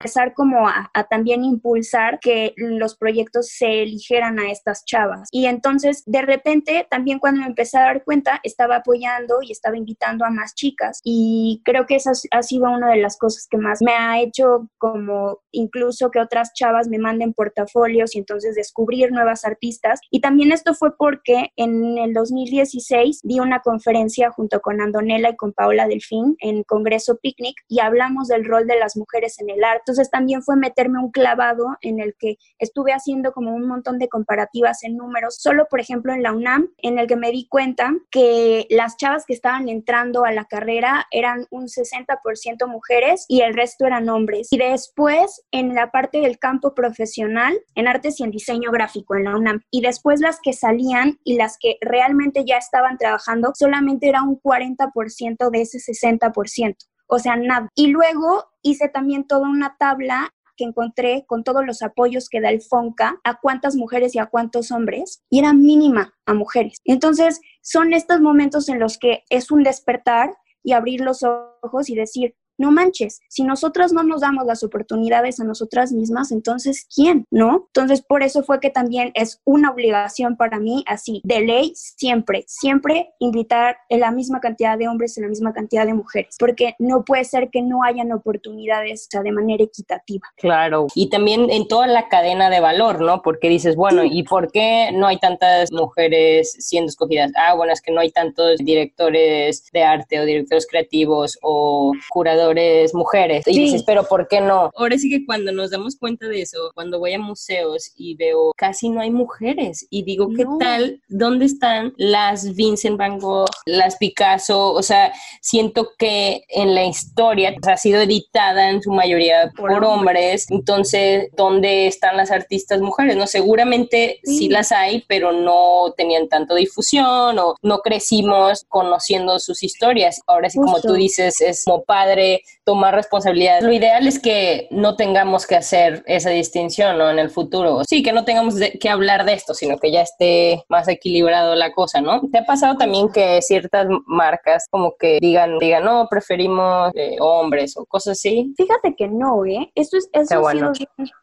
[0.00, 5.28] empezar como a, también impulsar que los proyectos se eligieran a estas chavas.
[5.30, 9.76] Y entonces, de repente, también cuando me empecé a dar cuenta, estaba apoyando y estaba
[9.76, 11.00] invitando a más chicas.
[11.04, 14.70] Y creo que esa ha sido una de las cosas que más me ha hecho
[14.78, 20.00] como incluso que otras chavas me manden portafolios y entonces descubrir nuevas artistas.
[20.10, 25.36] Y también esto fue porque en el 2016 di una conferencia junto con Andonela y
[25.36, 29.62] con Paola Delfín en Congreso Picnic y hablamos del rol de las mujeres en el
[29.62, 33.98] arte entonces también fue meterme un clavado en el que estuve haciendo como un montón
[33.98, 37.48] de comparativas en números, solo por ejemplo en la UNAM, en el que me di
[37.48, 43.40] cuenta que las chavas que estaban entrando a la carrera eran un 60% mujeres y
[43.40, 44.46] el resto eran hombres.
[44.52, 49.24] Y después en la parte del campo profesional, en artes y en diseño gráfico en
[49.24, 49.62] la UNAM.
[49.72, 54.40] Y después las que salían y las que realmente ya estaban trabajando, solamente era un
[54.40, 56.76] 40% de ese 60%
[57.10, 57.68] o sea, nada.
[57.74, 62.50] Y luego hice también toda una tabla que encontré con todos los apoyos que da
[62.50, 66.78] el FONCA a cuántas mujeres y a cuántos hombres, y era mínima a mujeres.
[66.84, 71.94] Entonces, son estos momentos en los que es un despertar y abrir los ojos y
[71.94, 77.24] decir, no manches, si nosotras no nos damos las oportunidades a nosotras mismas, entonces ¿quién?
[77.30, 77.68] ¿No?
[77.68, 82.44] Entonces por eso fue que también es una obligación para mí, así, de ley, siempre,
[82.46, 86.74] siempre invitar en la misma cantidad de hombres, en la misma cantidad de mujeres, porque
[86.78, 90.28] no puede ser que no hayan oportunidades o sea, de manera equitativa.
[90.36, 93.22] Claro, y también en toda la cadena de valor, ¿no?
[93.22, 97.32] Porque dices, bueno, ¿y por qué no hay tantas mujeres siendo escogidas?
[97.36, 102.49] Ah, bueno, es que no hay tantos directores de arte o directores creativos o curadores
[102.92, 103.44] mujeres.
[103.46, 104.70] Y dices, pero ¿por qué no?
[104.76, 108.52] Ahora sí que cuando nos damos cuenta de eso, cuando voy a museos y veo
[108.56, 111.00] casi no hay mujeres y digo, ¿qué tal?
[111.08, 114.72] ¿Dónde están las Vincent Van Gogh, las Picasso?
[114.72, 120.46] O sea, siento que en la historia ha sido editada en su mayoría por, hombres.
[120.50, 123.16] Entonces, ¿dónde están las artistas mujeres?
[123.16, 124.48] No, seguramente sí.
[124.48, 130.20] las hay, pero no tenían tanto difusión o no crecimos conociendo sus historias.
[130.26, 133.60] Ahora sí, como tú dices, es como padre tomar responsabilidad.
[133.62, 137.10] Lo ideal es que no tengamos que hacer esa distinción ¿no?
[137.10, 137.82] en el futuro.
[137.88, 141.72] Sí, que no tengamos que hablar de esto, sino que ya esté más equilibrado la
[141.72, 142.20] cosa, ¿no?
[142.30, 147.76] ¿Te ha pasado también que ciertas marcas como que digan, digan, no, preferimos eh, hombres
[147.76, 148.52] o cosas así?
[148.56, 149.70] Fíjate que no, ¿eh?
[149.74, 150.72] Eso es eso ha sido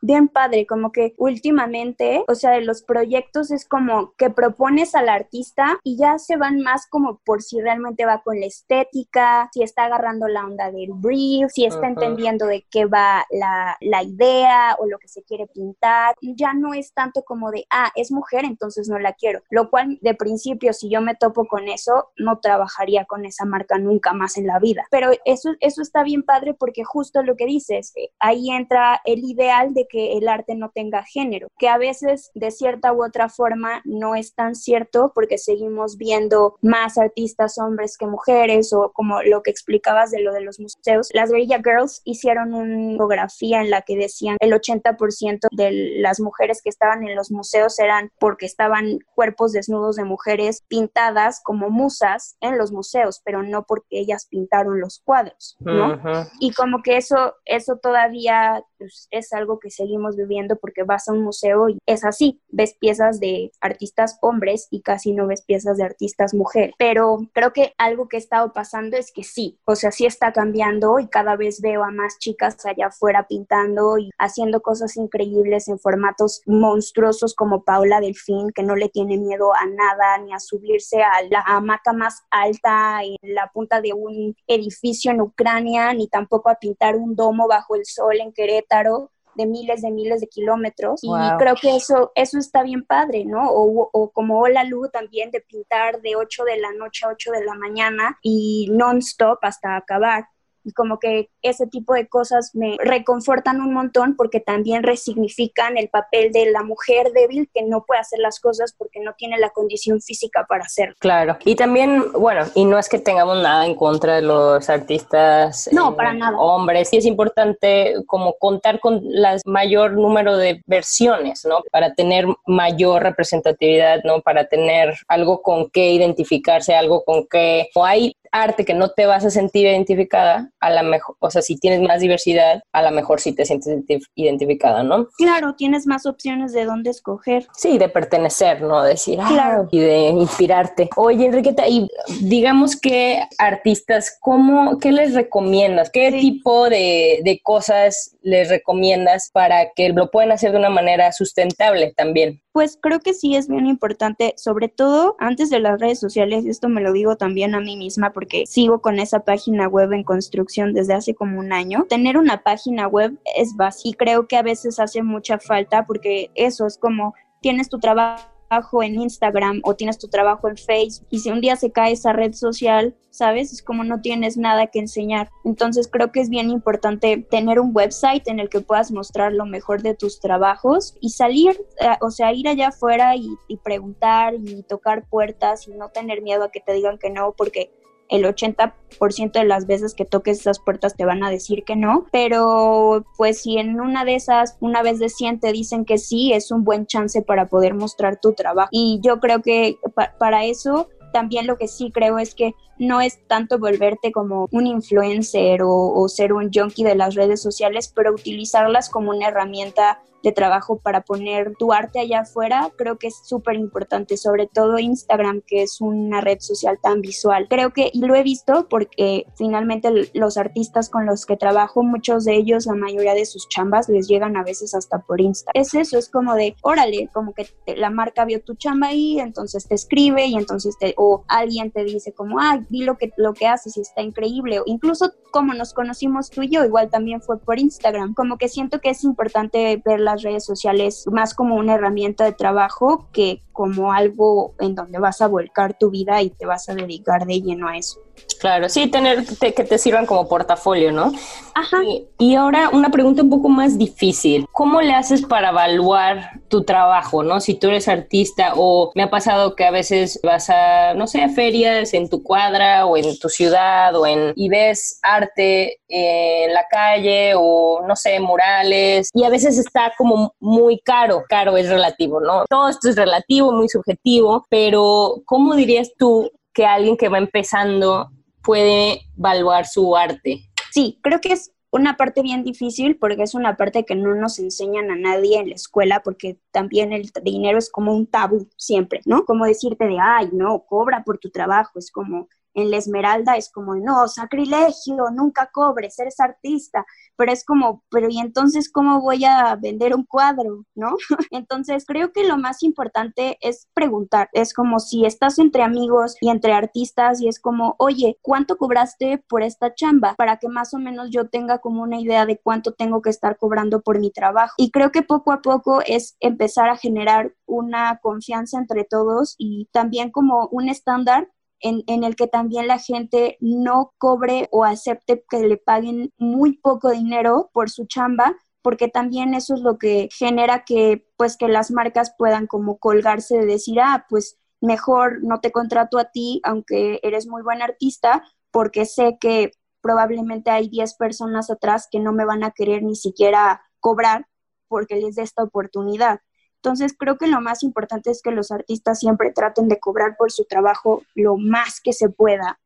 [0.02, 5.10] bien, padre, como que últimamente, o sea, de los proyectos es como que propones al
[5.10, 9.64] artista y ya se van más como por si realmente va con la estética, si
[9.64, 14.76] está agarrando la onda del brief, si está entendiendo de qué va la, la, idea
[14.80, 16.16] o lo que se quiere pintar.
[16.22, 19.42] Ya no es tanto como de, ah, es mujer, entonces no la quiero.
[19.50, 23.78] Lo cual, de principio, si yo me topo con eso, no trabajaría con esa marca
[23.78, 24.88] nunca más en la vida.
[24.92, 29.24] Pero eso, eso está bien padre porque justo lo que dices, eh, ahí entra el
[29.24, 33.30] ideal de que el arte no tenga género, que a veces de cierta u otra
[33.30, 39.22] forma no es tan cierto porque seguimos viendo más artistas hombres que mujeres o como
[39.24, 40.82] lo que explicabas de lo de los museos.
[41.14, 46.62] Las Guerrilla Girls hicieron una fotografía en la que decían el 80% de las mujeres
[46.62, 52.38] que estaban en los museos eran porque estaban cuerpos desnudos de mujeres pintadas como musas
[52.42, 56.00] en los museos, pero no porque ellas pintaron los cuadros, ¿no?
[56.40, 61.14] Y como que eso, eso todavía pues, es algo que seguimos viviendo porque vas a
[61.14, 65.78] un museo y es así, ves piezas de artistas hombres y casi no ves piezas
[65.78, 66.76] de artistas mujeres.
[66.78, 70.32] Pero creo que algo que ha estado pasando es que sí, o sea, sí está
[70.34, 75.68] cambiando y cada vez veo a más chicas allá afuera pintando y haciendo cosas increíbles
[75.68, 80.40] en formatos monstruosos como Paula Delfín, que no le tiene miedo a nada ni a
[80.40, 86.08] subirse a la hamaca más alta en la punta de un edificio en Ucrania, ni
[86.08, 90.28] tampoco a pintar un domo bajo el sol en Querétaro de miles de miles de
[90.28, 91.00] kilómetros.
[91.04, 93.50] Y creo que eso eso está bien padre, ¿no?
[93.50, 97.32] O, o como Hola Lu también de pintar de 8 de la noche a 8
[97.32, 100.28] de la mañana y non-stop hasta acabar
[100.68, 105.88] y como que ese tipo de cosas me reconfortan un montón porque también resignifican el
[105.88, 109.52] papel de la mujer débil que no puede hacer las cosas porque no tiene la
[109.52, 110.96] condición física para hacerlo.
[111.00, 115.70] Claro, y también, bueno, y no es que tengamos nada en contra de los artistas
[115.72, 116.38] no, para nada.
[116.38, 121.62] hombres, sí es importante como contar con el mayor número de versiones, ¿no?
[121.72, 124.20] Para tener mayor representatividad, ¿no?
[124.22, 127.70] Para tener algo con qué identificarse, algo con qué...
[127.74, 131.42] O hay arte que no te vas a sentir identificada, a la mejor, o sea,
[131.42, 135.08] si tienes más diversidad, a lo mejor sí te sientes identificada, ¿no?
[135.18, 137.48] Claro, tienes más opciones de dónde escoger.
[137.56, 138.84] Sí, de pertenecer, ¿no?
[138.84, 139.68] Decir, ah, claro.
[139.72, 140.90] y de inspirarte.
[140.96, 141.88] Oye, Enriqueta, y
[142.22, 145.90] digamos que artistas, ¿cómo, qué les recomiendas?
[145.90, 151.12] ¿Qué tipo de, de cosas les recomiendas para que lo puedan hacer de una manera
[151.12, 152.42] sustentable también?
[152.58, 156.70] Pues creo que sí es bien importante, sobre todo antes de las redes sociales, esto
[156.70, 160.74] me lo digo también a mí misma porque sigo con esa página web en construcción
[160.74, 161.86] desde hace como un año.
[161.88, 166.32] Tener una página web es básico y creo que a veces hace mucha falta porque
[166.34, 171.08] eso es como tienes tu trabajo trabajo en Instagram o tienes tu trabajo en Facebook
[171.10, 173.52] y si un día se cae esa red social, ¿sabes?
[173.52, 175.30] Es como no tienes nada que enseñar.
[175.44, 179.46] Entonces creo que es bien importante tener un website en el que puedas mostrar lo
[179.46, 184.36] mejor de tus trabajos y salir, eh, o sea, ir allá afuera y, y preguntar
[184.36, 187.72] y tocar puertas y no tener miedo a que te digan que no, porque
[188.10, 192.06] el 80% de las veces que toques esas puertas te van a decir que no,
[192.12, 196.34] pero pues si en una de esas, una vez de 100 te dicen que sí,
[196.34, 198.70] es un buen chance para poder mostrar tu trabajo.
[198.72, 199.78] Y yo creo que
[200.20, 204.68] para eso también lo que sí creo es que no es tanto volverte como un
[204.68, 210.32] influencer o, ser un junkie de las redes sociales, pero utilizarlas como una herramienta de
[210.32, 215.42] trabajo para poner tu arte allá afuera, creo que es súper importante, sobre todo Instagram,
[215.46, 217.48] que es una red social tan visual.
[217.50, 222.26] Creo que, y lo he visto porque finalmente los artistas con los que trabajo, muchos
[222.26, 225.52] de ellos, la mayoría de sus chambas les llegan a veces hasta por Insta.
[225.54, 229.68] Es eso, es como de, órale, como que la marca vio tu chamba ahí, entonces
[229.68, 233.34] te escribe y entonces te, o alguien te dice como, ay, vi lo que, lo
[233.34, 237.22] que haces y está increíble, o incluso como nos conocimos tú y yo, igual también
[237.22, 241.56] fue por Instagram, como que siento que es importante ver las redes sociales más como
[241.56, 246.30] una herramienta de trabajo que como algo en donde vas a volcar tu vida y
[246.30, 248.00] te vas a dedicar de lleno a eso.
[248.40, 251.12] Claro, sí, tener que te sirvan como portafolio, ¿no?
[251.56, 251.78] Ajá.
[252.20, 254.46] Y, ahora una pregunta un poco más difícil.
[254.52, 257.40] ¿Cómo le haces para evaluar tu trabajo, no?
[257.42, 261.24] Si tú eres artista o me ha pasado que a veces vas a, no sé,
[261.24, 266.54] a ferias en tu cuadra o en tu ciudad o en y ves arte en
[266.54, 271.24] la calle o no sé, murales y a veces está como muy caro.
[271.30, 272.46] Caro es relativo, ¿no?
[272.50, 278.10] Todo esto es relativo, muy subjetivo, pero ¿cómo dirías tú que alguien que va empezando
[278.44, 280.42] puede evaluar su arte?
[280.72, 284.40] Sí, creo que es una parte bien difícil porque es una parte que no nos
[284.40, 289.02] enseñan a nadie en la escuela porque también el dinero es como un tabú siempre,
[289.06, 289.26] ¿no?
[289.26, 293.52] Como decirte de, ay, no, cobra por tu trabajo, es como, en la Esmeralda es
[293.52, 296.86] como, no, sacrilegio, nunca cobres, eres artista,
[297.16, 300.66] pero es como, pero ¿y entonces cómo voy a vender un cuadro?
[300.74, 300.96] ¿No?
[301.32, 306.30] entonces creo que lo más importante es preguntar, es como si estás entre amigos y
[306.30, 310.16] entre artistas y es como, oye, ¿cuánto cobraste por esta chamba?
[310.16, 313.38] Para que más o menos yo tenga como una idea de cuánto tengo que estar
[313.38, 314.56] cobrando por mi trabajo.
[314.58, 319.70] Y creo que poco a poco es empezar a generar una confianza entre todos y
[319.72, 321.30] también como un estándar
[321.60, 326.92] en, el que también la gente no cobre o acepte que le paguen muy poco
[326.92, 331.72] dinero por su chamba, porque también eso es lo que genera que pues que las
[331.72, 337.00] marcas puedan como colgarse de decir, ah, pues mejor no te contrato a ti, aunque
[337.04, 339.52] eres muy buen artista, porque sé que
[339.82, 344.28] probablemente hay 10 personas atrás que no me van a querer ni siquiera cobrar
[344.68, 346.20] porque les dé esta oportunidad.
[346.62, 350.32] Entonces creo que lo más importante es que los artistas siempre traten de cobrar por
[350.32, 352.60] su trabajo lo más que se pueda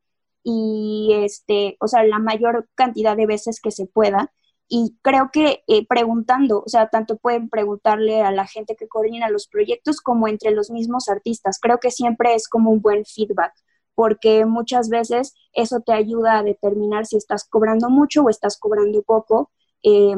[0.44, 4.32] y este, o sea, la mayor cantidad de veces que se pueda.
[4.68, 9.30] Y creo que eh, preguntando, o sea, tanto pueden preguntarle a la gente que coordina
[9.30, 11.60] los proyectos como entre los mismos artistas.
[11.62, 13.54] Creo que siempre es como un buen feedback,
[13.96, 19.02] porque muchas veces eso te ayuda a determinar si estás cobrando mucho o estás cobrando
[19.04, 19.52] poco.
[19.84, 20.16] Eh,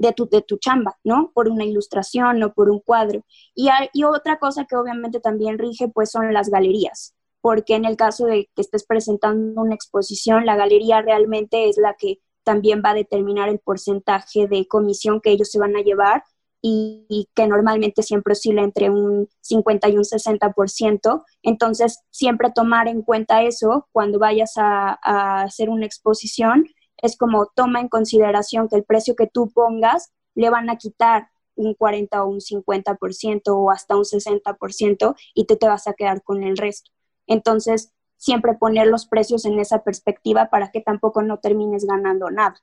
[0.00, 1.30] de tu, de tu chamba, ¿no?
[1.34, 3.22] Por una ilustración o por un cuadro.
[3.54, 7.96] Y, y otra cosa que obviamente también rige, pues son las galerías, porque en el
[7.96, 12.90] caso de que estés presentando una exposición, la galería realmente es la que también va
[12.90, 16.24] a determinar el porcentaje de comisión que ellos se van a llevar
[16.62, 21.24] y, que normalmente siempre oscila entre un 50 y un 60%.
[21.42, 26.64] Entonces, siempre tomar en cuenta eso cuando vayas a, a hacer una exposición
[27.02, 31.28] es como toma en consideración que el precio que tú pongas le van a quitar
[31.56, 36.22] un 40 o un 50% o hasta un 60% y tú te vas a quedar
[36.22, 36.90] con el resto.
[37.26, 42.56] Entonces, siempre poner los precios en esa perspectiva para que tampoco no termines ganando nada.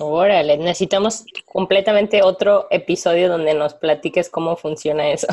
[0.00, 5.28] Órale, necesitamos completamente otro episodio donde nos platiques cómo funciona eso.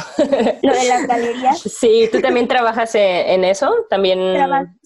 [0.62, 1.62] Lo de las galerías.
[1.82, 3.74] Sí, ¿tú también trabajas en eso?
[3.90, 4.20] También.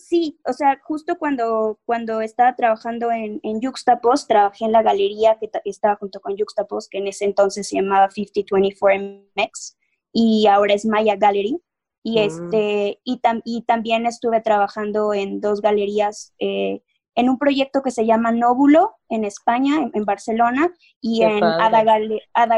[0.07, 5.37] Sí, o sea, justo cuando, cuando estaba trabajando en, en Juxtapost, trabajé en la galería
[5.39, 8.99] que estaba junto con Juxtapost, que en ese entonces se llamaba 5024
[9.35, 9.77] MX
[10.13, 11.57] y ahora es Maya Gallery.
[12.03, 12.23] Y, mm.
[12.23, 16.33] este, y, y también estuve trabajando en dos galerías.
[16.39, 16.81] Eh,
[17.15, 21.83] en un proyecto que se llama Nóbulo en España, en, Barcelona, y en Ada,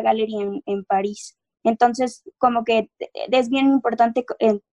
[0.02, 1.37] Gallery en, París.
[1.64, 2.90] Entonces, como que
[3.32, 4.26] es bien importante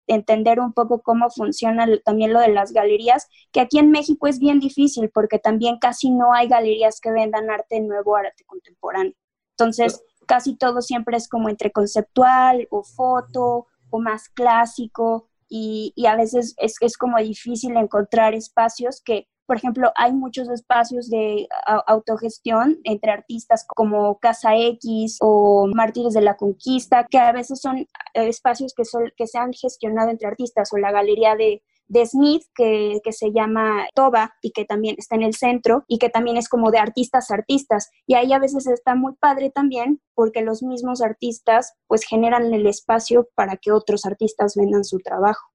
[0.06, 4.38] entender un poco cómo funciona también lo de las galerías, que aquí en México es
[4.38, 9.14] bien difícil porque también casi no hay galerías que vendan arte nuevo, arte contemporáneo.
[9.56, 16.16] Entonces, casi todo siempre es como entre conceptual o foto o más clásico y, a
[16.16, 21.46] veces es, es como difícil encontrar espacios que por ejemplo, hay muchos espacios de
[21.86, 27.86] autogestión entre artistas como Casa X o Mártires de la Conquista, que a veces son
[28.14, 31.62] espacios que, son, que se han gestionado entre artistas, o la Galería de,
[32.06, 36.08] Smith, que, que, se llama Toba y que también está en el centro y que
[36.08, 37.90] también es como de artistas artistas.
[38.06, 42.66] Y ahí a veces está muy padre también porque los mismos artistas pues generan el
[42.66, 45.53] espacio para que otros artistas vendan su trabajo.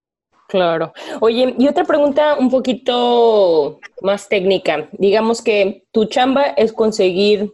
[0.49, 0.93] Claro.
[1.21, 4.89] Oye, y otra pregunta un poquito más técnica.
[4.93, 7.53] Digamos que tu chamba es conseguir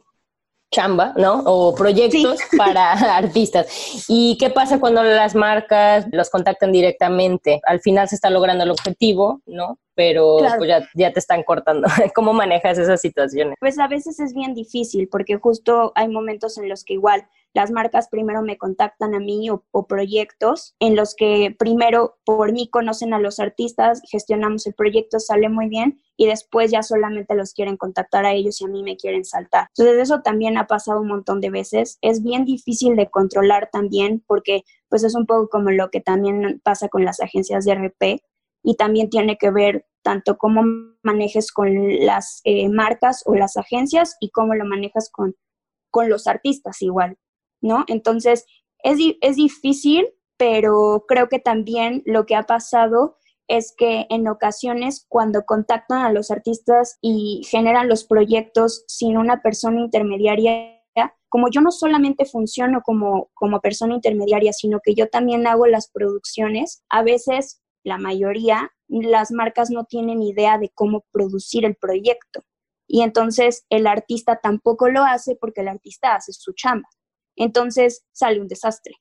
[0.72, 1.41] chamba, ¿no?
[1.46, 4.06] O proyectos para artistas.
[4.08, 7.60] ¿Y qué pasa cuando las marcas los contactan directamente?
[7.66, 9.78] Al final se está logrando el objetivo, ¿no?
[9.93, 11.88] Pero pues ya, ya te están cortando.
[12.16, 13.56] ¿Cómo manejas esas situaciones?
[13.60, 17.72] Pues a veces es bien difícil porque justo hay momentos en los que igual las
[17.72, 23.14] marcas primero me contactan a mí o, proyectos en los que primero por mí conocen
[23.14, 27.78] a los artistas, gestionamos el proyecto, sale muy bien y después ya solamente los quieren
[27.78, 29.70] contactar a ellos y a mí me quieren saltar.
[29.78, 31.97] Entonces eso también ha pasado un montón de veces.
[32.01, 36.60] Es bien difícil de controlar también porque pues es un poco como lo que también
[36.62, 38.22] pasa con las agencias de RP
[38.64, 40.62] y también tiene que ver tanto cómo
[41.03, 45.36] manejes con las eh, marcas o las agencias y cómo lo manejas con,
[45.89, 47.18] con los artistas igual.
[47.66, 47.84] ¿No?
[47.88, 48.45] Entonces,
[48.84, 50.07] es, es difícil,
[50.38, 56.11] pero creo que también lo que ha pasado es que en ocasiones cuando contactan a
[56.11, 60.72] los artistas y generan los proyectos sin una persona intermediaria,
[61.30, 65.89] como yo no solamente funciono como, como persona intermediaria, sino que yo también hago las
[65.91, 72.41] producciones, a veces, la mayoría, las marcas no tienen idea de cómo producir el proyecto.
[72.88, 76.88] Y entonces el artista tampoco lo hace porque el artista hace su chamba.
[77.36, 78.96] Entonces sale un desastre.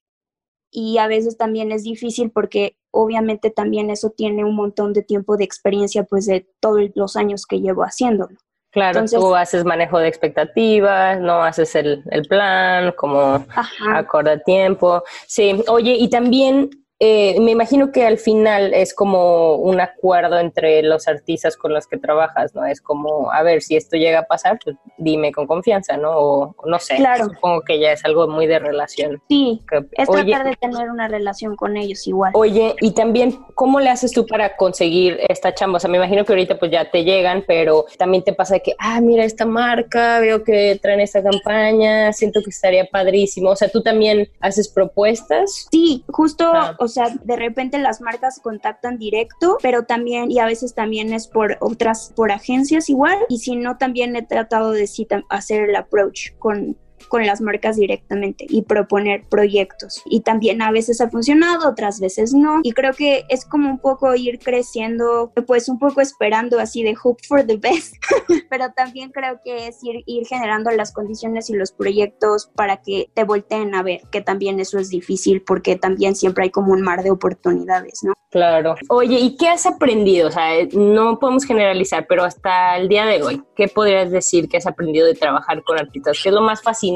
[0.71, 5.37] Y a veces también es difícil porque obviamente también eso tiene un montón de tiempo
[5.37, 8.37] de experiencia pues de todos los años que llevo haciéndolo.
[8.75, 13.47] Claro, tú haces manejo de expectativas, no haces el, plan, como
[13.89, 15.05] acorda tiempo.
[15.29, 16.71] Sí, oye, y también
[17.01, 21.89] eh, me imagino que al final es como un acuerdo entre los artistas con los
[21.89, 22.65] que trabajas, ¿no?
[22.65, 26.13] Es como, a ver, si esto llega a pasar, pues dime con confianza, ¿no?
[26.17, 27.25] O no sé, claro.
[27.25, 29.21] supongo que ya es algo muy de relación.
[29.29, 29.61] Sí,
[29.93, 32.31] es tratar de tener una relación con ellos igual.
[32.35, 35.79] Oye, y también, ¿cómo le haces tú para conseguir esta chamba?
[35.79, 38.61] O sea, me imagino que ahorita pues ya te llegan, pero también te pasa de
[38.61, 43.51] que, ah, mira esta marca, veo que traen esta campaña, siento que estaría padrísimo.
[43.51, 45.67] O sea, ¿tú también haces propuestas?
[45.73, 50.47] Sí, justo, ah o sea, de repente las marcas contactan directo, pero también, y a
[50.47, 54.89] veces también es por otras, por agencias igual, y si no, también he tratado de
[55.31, 56.77] hacer el approach con
[57.09, 60.03] con las marcas directamente y proponer proyectos.
[60.07, 62.61] Y también a veces ha funcionado, otras veces no.
[62.63, 66.95] Y creo que es como un poco ir creciendo, pues un poco esperando así de
[67.03, 67.95] hope for the best,
[68.51, 73.11] pero también creo que es ir, ir generando las condiciones y los proyectos para que
[73.15, 76.83] te volteen a ver, que también eso es difícil porque también siempre hay como un
[76.83, 78.15] mar de oportunidades, ¿no?
[78.35, 78.75] Claro.
[78.89, 80.27] Oye, ¿y qué has aprendido?
[80.27, 84.57] O sea, no podemos generalizar, pero hasta el día de hoy, ¿qué podrías decir que
[84.57, 86.19] has aprendido de trabajar con artistas?
[86.21, 86.94] ¿Qué es lo más fascinante,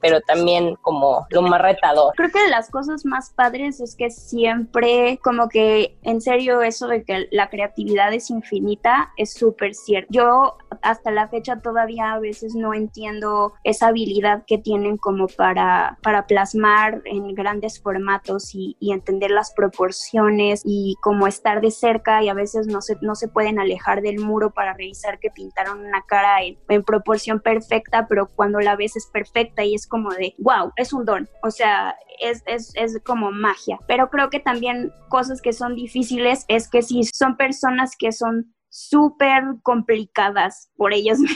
[0.00, 2.12] pero también como lo más retador?
[2.16, 6.86] Creo que de las cosas más padres es que siempre, como que en serio, eso
[6.88, 10.08] de que la creatividad es infinita es súper cierto.
[10.10, 15.98] Yo hasta la fecha todavía a veces no entiendo esa habilidad que tienen como para,
[16.02, 22.28] para plasmar en grandes formatos y, entender las proporciones y como estar de cerca y
[22.28, 26.02] a veces no se, no se pueden alejar del muro para revisar que pintaron una
[26.02, 29.19] cara en, proporción perfecta, pero cuando la ves es perfecta
[29.64, 31.28] y es como de, wow, es un don.
[31.42, 33.78] O sea, es, es, es, como magia.
[33.86, 38.54] Pero creo que también cosas que son difíciles es que si son personas que son
[38.70, 41.28] súper complicadas por mismos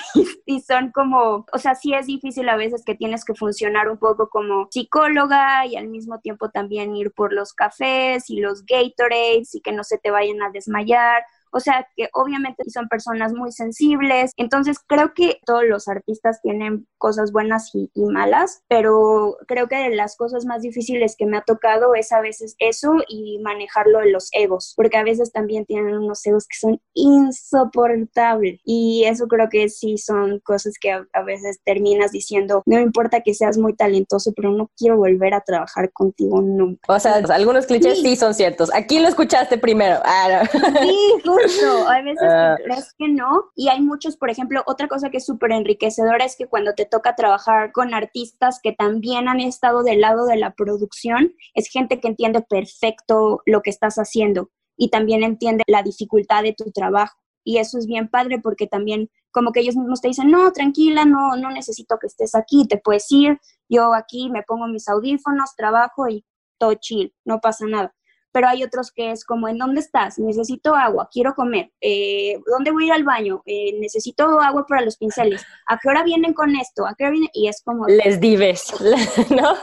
[0.46, 3.98] y son como, o sea, sí es difícil a veces que tienes que funcionar un
[3.98, 9.54] poco como psicóloga y al mismo tiempo también ir por los cafés y los Gatorades
[9.54, 11.24] y que no se te vayan a desmayar
[11.54, 14.32] o sea, que obviamente son personas muy sensibles.
[14.36, 19.94] Entonces, creo que todos los artistas tienen cosas buenas y, malas, pero creo que de
[19.94, 24.10] las cosas más difíciles que me ha tocado es a veces eso y manejarlo de
[24.10, 28.60] los egos, porque a veces también tienen unos egos que son insoportables.
[28.64, 33.32] Y eso creo que sí son cosas que a, veces terminas diciendo, no importa que
[33.32, 36.92] seas muy talentoso, pero no quiero volver a trabajar contigo nunca.
[36.92, 38.70] O sea, algunos clichés sí, son ciertos.
[38.74, 40.00] Aquí lo escuchaste primero.
[40.04, 41.14] Ah, Sí,
[41.62, 42.56] no, hay veces que ah.
[42.62, 43.50] crees que no.
[43.54, 46.86] Y hay muchos, por ejemplo, otra cosa que es súper enriquecedora es que cuando te
[46.86, 52.00] toca trabajar con artistas que también han estado del lado de la producción, es gente
[52.00, 57.16] que entiende perfecto lo que estás haciendo y también entiende la dificultad de tu trabajo.
[57.44, 61.04] Y eso es bien padre porque también como que ellos mismos te dicen, no, tranquila,
[61.04, 63.38] no, no necesito que estés aquí, te puedes ir,
[63.68, 66.24] yo aquí me pongo mis audífonos, trabajo y
[66.58, 67.94] todo chill, no pasa nada
[68.34, 70.18] pero hay otros que es como, ¿en dónde estás?
[70.18, 73.42] Necesito agua, quiero comer, eh, ¿dónde voy a ir al baño?
[73.46, 76.84] Eh, necesito agua para los pinceles, ¿a qué hora vienen con esto?
[76.84, 77.30] ¿A qué hora vienen?
[77.32, 77.86] Y es como...
[77.86, 78.74] Les dives,
[79.30, 79.54] ¿no?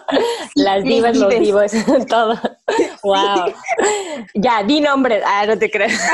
[0.56, 1.72] Las divas, los divos,
[2.08, 2.40] todo.
[3.04, 3.54] Wow.
[4.36, 5.24] Ya, di nombres.
[5.26, 6.00] Ah, no te crees.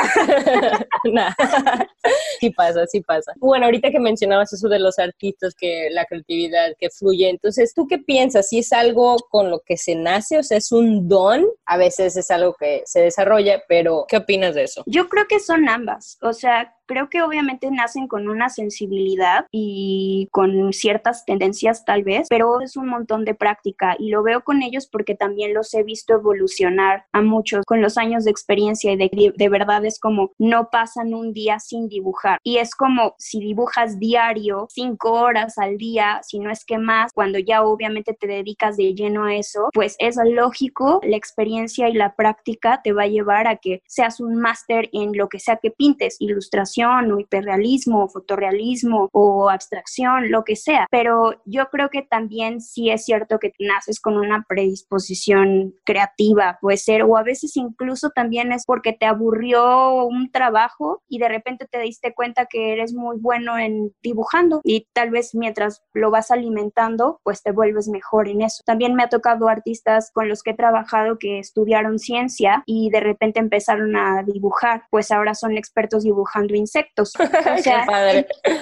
[2.40, 3.32] Sí pasa, sí pasa.
[3.36, 7.86] Bueno, ahorita que mencionabas eso de los artistas, que la creatividad que fluye, entonces, ¿tú
[7.88, 8.48] qué piensas?
[8.48, 10.38] ¿Si es algo con lo que se nace?
[10.38, 11.44] O sea, ¿es un don?
[11.66, 14.84] A veces es algo que se desarrolla, pero ¿qué opinas de eso?
[14.86, 16.16] Yo creo que son ambas.
[16.22, 22.26] O sea, creo que obviamente nacen con una sensibilidad y con ciertas tendencias tal vez,
[22.28, 25.84] pero es un montón de práctica y lo veo con ellos porque también los he
[25.84, 27.64] visto evolucionar a muchos.
[27.66, 31.60] Con los años de experiencia y de, de verdad es como no pasan un día
[31.60, 36.64] sin dibujar y es como si dibujas diario cinco horas al día, si no es
[36.64, 41.16] que más, cuando ya obviamente te dedicas de lleno a eso, pues es lógico, la
[41.16, 45.28] experiencia y la práctica te va a llevar a que seas un máster en lo
[45.28, 50.86] que sea que pintes, ilustración, o hiperrealismo, o fotorrealismo o abstracción, lo que sea.
[50.90, 56.76] Pero yo creo que también sí es cierto que naces con una predisposición creativa, puede
[56.76, 61.66] ser, o a veces incluso también es porque te aburrió un trabajo y de repente
[61.70, 66.30] te diste cuenta que eres muy bueno en dibujando y tal vez mientras lo vas
[66.30, 68.62] alimentando, pues te vuelves mejor en eso.
[68.64, 73.00] También me ha tocado artistas con los que he trabajado que estudiaron ciencia y de
[73.00, 77.12] repente empezaron a dibujar, pues ahora son expertos dibujando insectos.
[77.58, 77.86] O sea,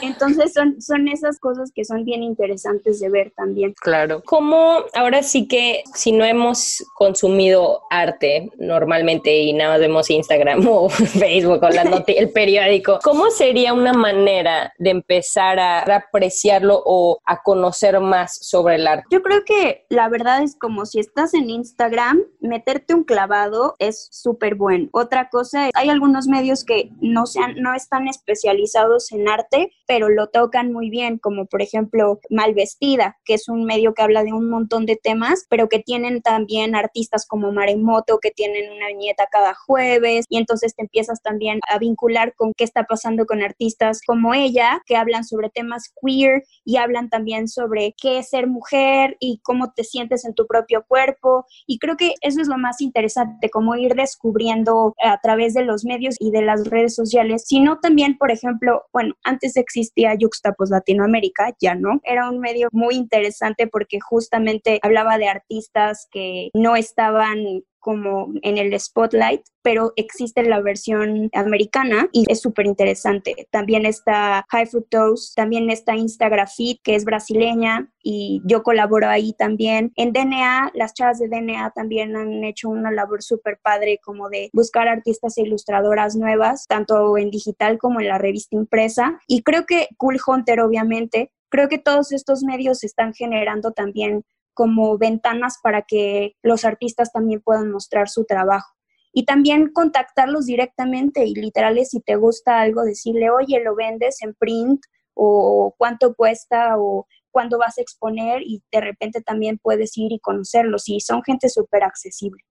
[0.03, 3.75] entonces son, son esas cosas que son bien interesantes de ver también.
[3.81, 4.23] Claro.
[4.25, 10.67] ¿Cómo ahora sí que si no hemos consumido arte normalmente y nada más vemos Instagram
[10.69, 17.19] o Facebook o la el periódico, ¿cómo sería una manera de empezar a apreciarlo o
[17.25, 19.07] a conocer más sobre el arte?
[19.11, 24.09] Yo creo que la verdad es como si estás en Instagram, meterte un clavado es
[24.11, 24.89] súper bueno.
[24.93, 30.29] Otra cosa, hay algunos medios que no sean, no están especializados en arte, pero lo
[30.29, 34.49] tocan muy bien, como por ejemplo Malvestida, que es un medio que habla de un
[34.51, 39.55] montón de temas, pero que tienen también artistas como Maremoto, que tienen una viñeta cada
[39.55, 44.35] jueves, y entonces te empiezas también a vincular con qué está pasando con artistas como
[44.35, 49.41] ella, que hablan sobre temas queer y hablan también sobre qué es ser mujer y
[49.43, 51.47] cómo te sientes en tu propio cuerpo.
[51.67, 55.85] Y creo que eso es lo más interesante, como ir descubriendo a través de los
[55.85, 61.55] medios y de las redes sociales, sino también, por ejemplo, bueno, antes existía Yuxtapos Latinoamérica,
[61.61, 62.01] ya no.
[62.03, 68.59] Era un medio muy interesante porque justamente hablaba de artistas que no estaban como en
[68.59, 73.47] el spotlight, pero existe la versión americana y es súper interesante.
[73.53, 79.93] También está High Fructose, también está Instagrafit, que es brasileña y yo colaboro ahí también.
[79.95, 84.51] En DNA, las chavas de DNA también han hecho una labor súper padre como de
[84.53, 89.21] buscar artistas e ilustradoras nuevas, tanto en digital como en la revista impresa.
[89.29, 94.25] Y creo que Cool Hunter, obviamente, creo que todos estos medios están generando también
[94.57, 98.75] como ventanas para que los artistas también puedan mostrar su trabajo.
[99.13, 104.35] Y también contactarlos directamente y literales si te gusta algo, decirle, oye, lo vendes en
[104.35, 104.81] print
[105.15, 110.21] o cuánto cuesta o cuándo vas a exponer y de repente también puedes ir y
[110.21, 112.43] conocerlos y son gente súper accesible.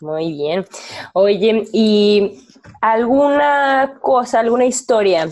[0.00, 0.64] Muy bien.
[1.12, 2.42] Oye, ¿y
[2.80, 5.28] alguna cosa, alguna historia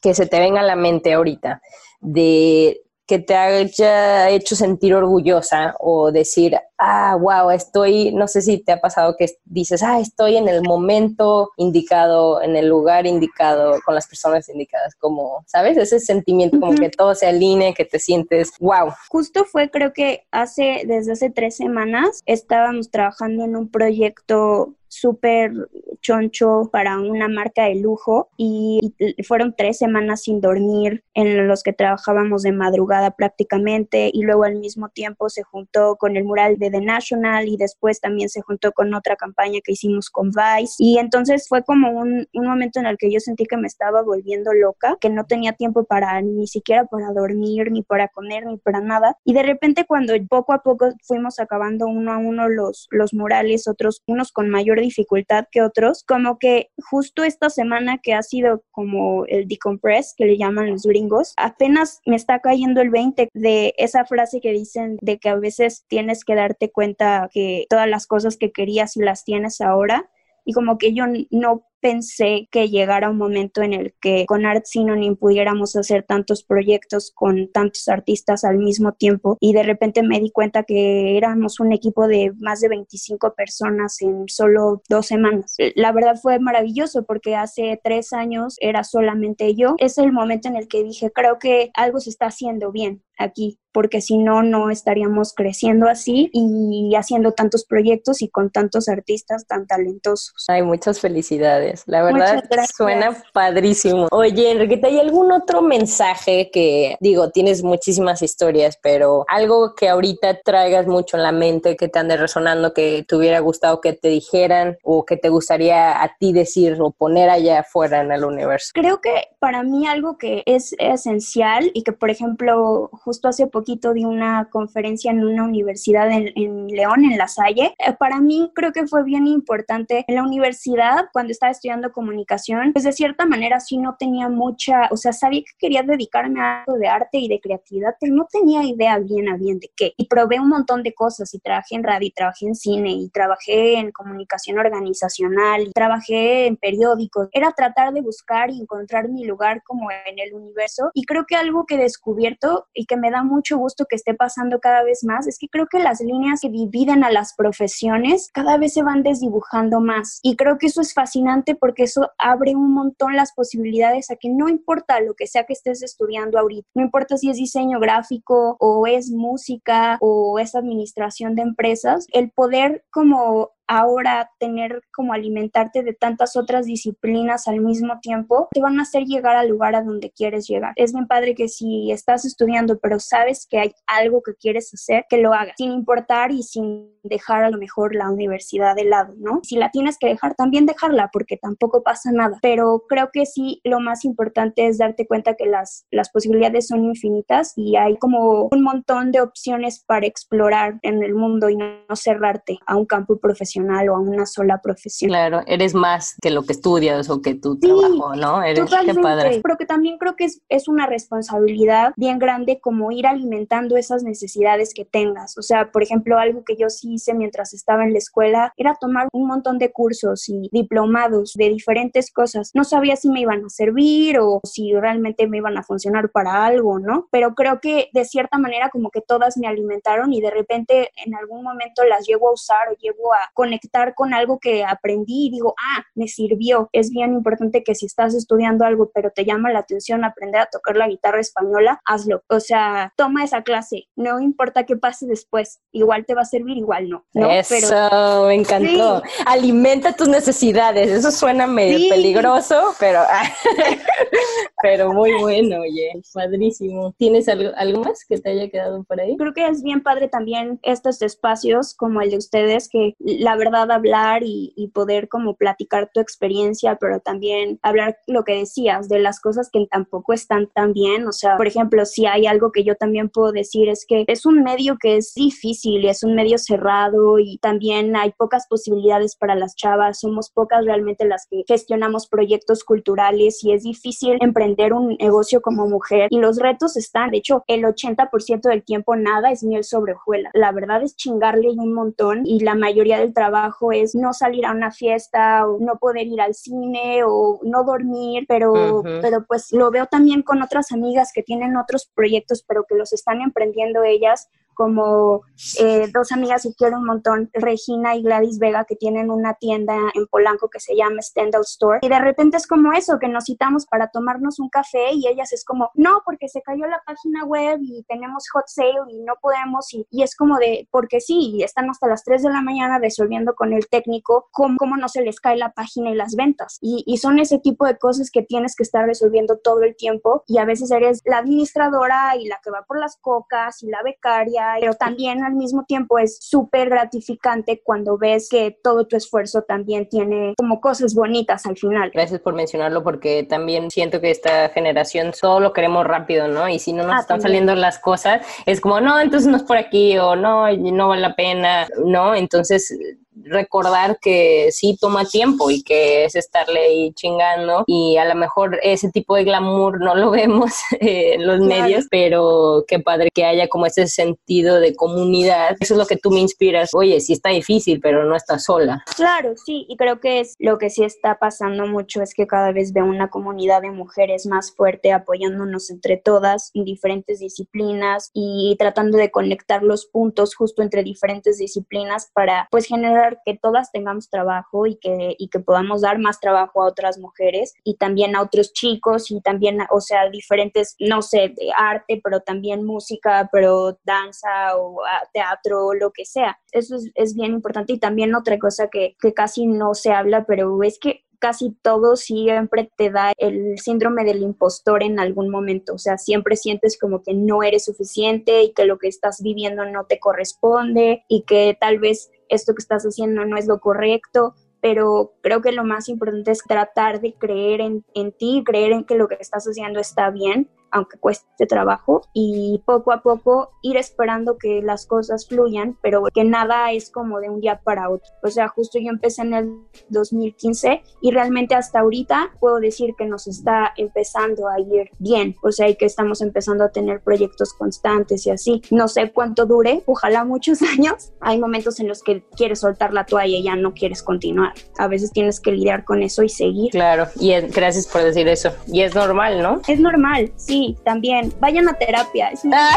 [0.00, 1.60] que se te venga a la mente ahorita
[2.00, 8.58] de que te haya hecho sentir orgullosa o decir, ah, wow, estoy, no sé si
[8.58, 13.80] te ha pasado que dices, ah, estoy en el momento indicado, en el lugar indicado,
[13.84, 15.76] con las personas indicadas, como, ¿sabes?
[15.76, 18.92] Ese sentimiento como que todo se alinee, que te sientes, wow.
[19.08, 25.52] Justo fue, creo que hace, desde hace tres semanas, estábamos trabajando en un proyecto súper
[26.00, 28.94] choncho para una marca de lujo y
[29.26, 34.56] fueron tres semanas sin dormir en los que trabajábamos de madrugada prácticamente y luego al
[34.56, 38.72] mismo tiempo se juntó con el mural de The National y después también se juntó
[38.72, 40.74] con otra campaña que hicimos con Vice.
[40.78, 44.02] Y entonces fue como un, un momento en el que yo sentí que me estaba
[44.02, 48.58] volviendo loca, que no tenía tiempo para ni siquiera para dormir, ni para comer, ni
[48.58, 49.16] para nada.
[49.24, 53.68] Y de repente cuando poco a poco fuimos acabando uno a uno los, los murales,
[53.68, 58.64] otros unos con mayor dificultad que otros, como que justo esta semana que ha sido
[58.70, 63.74] como el decompress, que le llaman los gringos, apenas me está cayendo el 20 de
[63.76, 68.06] esa frase que dicen de que a veces tienes que darte cuenta que todas las
[68.06, 70.10] cosas que querías las tienes ahora
[70.44, 74.64] y como que yo no pensé que llegara un momento en el que con Art
[74.64, 80.20] Synonym pudiéramos hacer tantos proyectos con tantos artistas al mismo tiempo y de repente me
[80.20, 85.56] di cuenta que éramos un equipo de más de 25 personas en solo dos semanas.
[85.74, 89.74] La verdad fue maravilloso porque hace tres años era solamente yo.
[89.78, 93.58] Es el momento en el que dije, creo que algo se está haciendo bien aquí
[93.72, 99.46] porque si no, no estaríamos creciendo así y haciendo tantos proyectos y con tantos artistas
[99.46, 100.44] tan talentosos.
[100.48, 102.42] Hay muchas felicidades, la verdad
[102.76, 104.08] suena padrísimo.
[104.10, 110.40] Oye, Enriqueta, ¿hay algún otro mensaje que, digo, tienes muchísimas historias, pero algo que ahorita
[110.42, 114.08] traigas mucho en la mente, que te ande resonando, que te hubiera gustado que te
[114.08, 118.70] dijeran o que te gustaría a ti decir o poner allá afuera en el universo?
[118.74, 123.92] Creo que para mí algo que es esencial y que, por ejemplo, justo hace poquito
[123.92, 127.74] de una conferencia en una universidad en, León, en La Salle.
[127.76, 132.72] Eh, para mí creo que fue bien importante en la universidad, cuando estaba estudiando comunicación,
[132.72, 136.60] pues de cierta manera sí no tenía mucha, o sea, sabía que quería dedicarme a
[136.60, 139.92] algo de arte y de creatividad, pero no tenía idea bien a bien de qué.
[139.96, 143.08] Y probé un montón de cosas y trabajé en radio, y trabajé en cine y
[143.08, 147.28] trabajé en comunicación organizacional y trabajé en periódicos.
[147.32, 151.34] Era tratar de buscar y encontrar mi lugar como en el universo y creo que
[151.34, 155.04] algo que he descubierto y que me da mucho gusto que esté pasando cada vez
[155.04, 158.82] más es que creo que las líneas que dividen a las profesiones cada vez se
[158.82, 160.20] van desdibujando más.
[160.22, 164.28] Y creo que eso es fascinante porque eso abre un montón las posibilidades a que
[164.28, 168.56] no importa lo que sea que estés estudiando ahorita, no importa si es diseño gráfico
[168.60, 175.84] o es música o es administración de empresas, el poder como ahora tener como alimentarte
[175.84, 179.82] de tantas otras disciplinas al mismo tiempo, te van a hacer llegar al lugar a
[179.82, 180.72] donde quieres llegar.
[180.74, 185.04] Es bien padre que si estás estudiando pero sabes que hay algo que quieres hacer,
[185.08, 189.14] que lo hagas, sin importar y sin dejar a lo mejor la universidad de lado,
[189.18, 189.40] ¿no?
[189.44, 192.38] Si la tienes que dejar, también dejarla porque tampoco pasa nada.
[192.42, 196.84] Pero creo que sí, lo más importante es darte cuenta que las, las posibilidades son
[196.84, 201.94] infinitas y hay como un montón de opciones para explorar en el mundo y no
[201.94, 205.10] cerrarte a un campo profesional o a una sola profesión.
[205.10, 208.42] Claro, eres más que lo que estudias o que tu trabajo, ¿no?
[208.42, 209.40] Eres qué padre.
[209.42, 214.02] Pero que también creo que es, es una responsabilidad bien grande como ir alimentando esas
[214.02, 215.36] necesidades que tengas.
[215.38, 218.76] O sea, por ejemplo, algo que yo sí hice mientras estaba en la escuela era
[218.80, 222.50] tomar un montón de cursos y diplomados de diferentes cosas.
[222.54, 226.44] No sabía si me iban a servir o si realmente me iban a funcionar para
[226.44, 227.08] algo, ¿no?
[227.10, 231.14] Pero creo que de cierta manera como que todas me alimentaron y de repente en
[231.14, 235.26] algún momento las llevo a usar o llevo a con conectar con algo que aprendí
[235.26, 236.68] y digo, ah, me sirvió.
[236.72, 240.46] Es bien importante que si estás estudiando algo, pero te llama la atención aprender a
[240.46, 242.22] tocar la guitarra española, hazlo.
[242.28, 246.58] O sea, toma esa clase, no importa qué pase después, igual te va a servir,
[246.58, 247.04] igual no.
[247.12, 249.02] Eso, me encantó.
[249.26, 253.02] Alimenta tus necesidades, eso suena medio peligroso, pero,
[254.62, 256.94] pero muy bueno, oye, padrísimo.
[256.98, 259.16] ¿Tienes algo, algo más que te haya quedado por ahí?
[259.16, 263.70] Creo que es bien padre también estos espacios como el de ustedes, que la verdad
[263.70, 269.18] hablar y, poder como platicar tu experiencia, pero también hablar lo que decías de las
[269.18, 271.08] cosas que tampoco están tan bien.
[271.08, 274.26] O sea, por ejemplo, si hay algo que yo también puedo decir es que es
[274.26, 279.16] un medio que es difícil y es un medio cerrado y también hay pocas posibilidades
[279.16, 280.00] para las chavas.
[280.00, 285.66] Somos pocas realmente las que gestionamos proyectos culturales y es difícil emprender un negocio como
[285.66, 287.10] mujer y los retos están.
[287.10, 290.32] De hecho, el 80% del tiempo nada es miel sobre hojuelas.
[290.34, 294.52] La verdad es chingarle un montón y la mayoría del trabajo es no salir a
[294.52, 299.70] una fiesta o no poder ir al cine o no dormir, pero, pero pues lo
[299.70, 304.30] veo también con otras amigas que tienen otros proyectos, pero que los están emprendiendo ellas
[304.60, 305.22] como
[305.58, 309.74] eh, dos amigas que quiero un montón, Regina y Gladys Vega, que tienen una tienda
[309.94, 311.78] en Polanco que se llama Stendhal Store.
[311.80, 315.32] Y de repente es como eso, que nos citamos para tomarnos un café y ellas
[315.32, 319.14] es como, no, porque se cayó la página web y tenemos hot sale y no
[319.22, 319.72] podemos.
[319.72, 323.34] Y, y es como de, porque sí, están hasta las 3 de la mañana resolviendo
[323.34, 326.58] con el técnico cómo, cómo no se les cae la página y las ventas.
[326.60, 330.22] Y, y son ese tipo de cosas que tienes que estar resolviendo todo el tiempo
[330.26, 333.82] y a veces eres la administradora y la que va por las cocas y la
[333.82, 339.42] becaria pero también al mismo tiempo es súper gratificante cuando ves que todo tu esfuerzo
[339.42, 341.90] también tiene como cosas bonitas al final.
[341.92, 346.48] Gracias por mencionarlo porque también siento que esta generación solo lo queremos rápido, ¿no?
[346.48, 349.42] Y si no nos ah, están saliendo las cosas, es como, no, entonces no es
[349.42, 352.14] por aquí o no, no vale la pena, ¿no?
[352.14, 352.76] Entonces
[353.24, 358.58] recordar que sí toma tiempo y que es estarle ahí chingando y a lo mejor
[358.62, 363.48] ese tipo de glamour no lo vemos en los medios, pero qué padre que haya
[363.48, 365.56] como ese sentido de comunidad.
[365.60, 366.70] Eso es lo que tú me inspiras.
[366.74, 368.84] Oye, sí está difícil, pero no estás sola.
[368.96, 372.52] Claro, sí, y creo que es lo que sí está pasando mucho es que cada
[372.52, 378.56] vez veo una comunidad de mujeres más fuerte apoyándonos entre todas en diferentes disciplinas y
[378.58, 384.08] tratando de conectar los puntos justo entre diferentes disciplinas para pues generar que todas tengamos
[384.08, 388.22] trabajo y que, y que podamos dar más trabajo a otras mujeres y también a
[388.22, 393.78] otros chicos y también, o sea, diferentes, no sé, de arte, pero también música, pero
[393.84, 396.38] danza o ah, teatro, lo que sea.
[396.52, 397.72] Eso es, es bien importante.
[397.72, 401.94] Y también otra cosa que, que casi no se habla, pero es que casi todo
[401.94, 407.02] siempre te da el síndrome del impostor en algún momento, o sea, siempre sientes como
[407.02, 411.56] que no eres suficiente y que lo que estás viviendo no te corresponde y que
[411.60, 415.88] tal vez esto que estás haciendo no es lo correcto, pero creo que lo más
[415.88, 419.78] importante es tratar de creer en, en ti, creer en que lo que estás haciendo
[419.78, 425.76] está bien aunque cueste trabajo, y poco a poco ir esperando que las cosas fluyan,
[425.82, 428.10] pero que nada es como de un día para otro.
[428.22, 429.50] O sea, justo yo empecé en el
[429.88, 435.52] 2015 y realmente hasta ahorita puedo decir que nos está empezando a ir bien, o
[435.52, 438.62] sea, y que estamos empezando a tener proyectos constantes y así.
[438.70, 441.12] No sé cuánto dure, ojalá muchos años.
[441.20, 444.52] Hay momentos en los que quieres soltar la toalla y ya no quieres continuar.
[444.78, 446.70] A veces tienes que lidiar con eso y seguir.
[446.70, 448.50] Claro, y gracias por decir eso.
[448.66, 449.60] Y es normal, ¿no?
[449.66, 451.32] Es normal, sí también.
[451.40, 452.30] Vayan a terapia.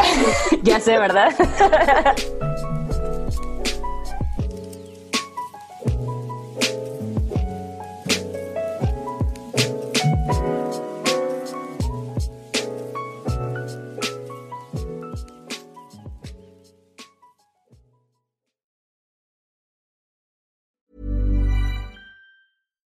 [0.62, 1.32] ya sé, ¿verdad?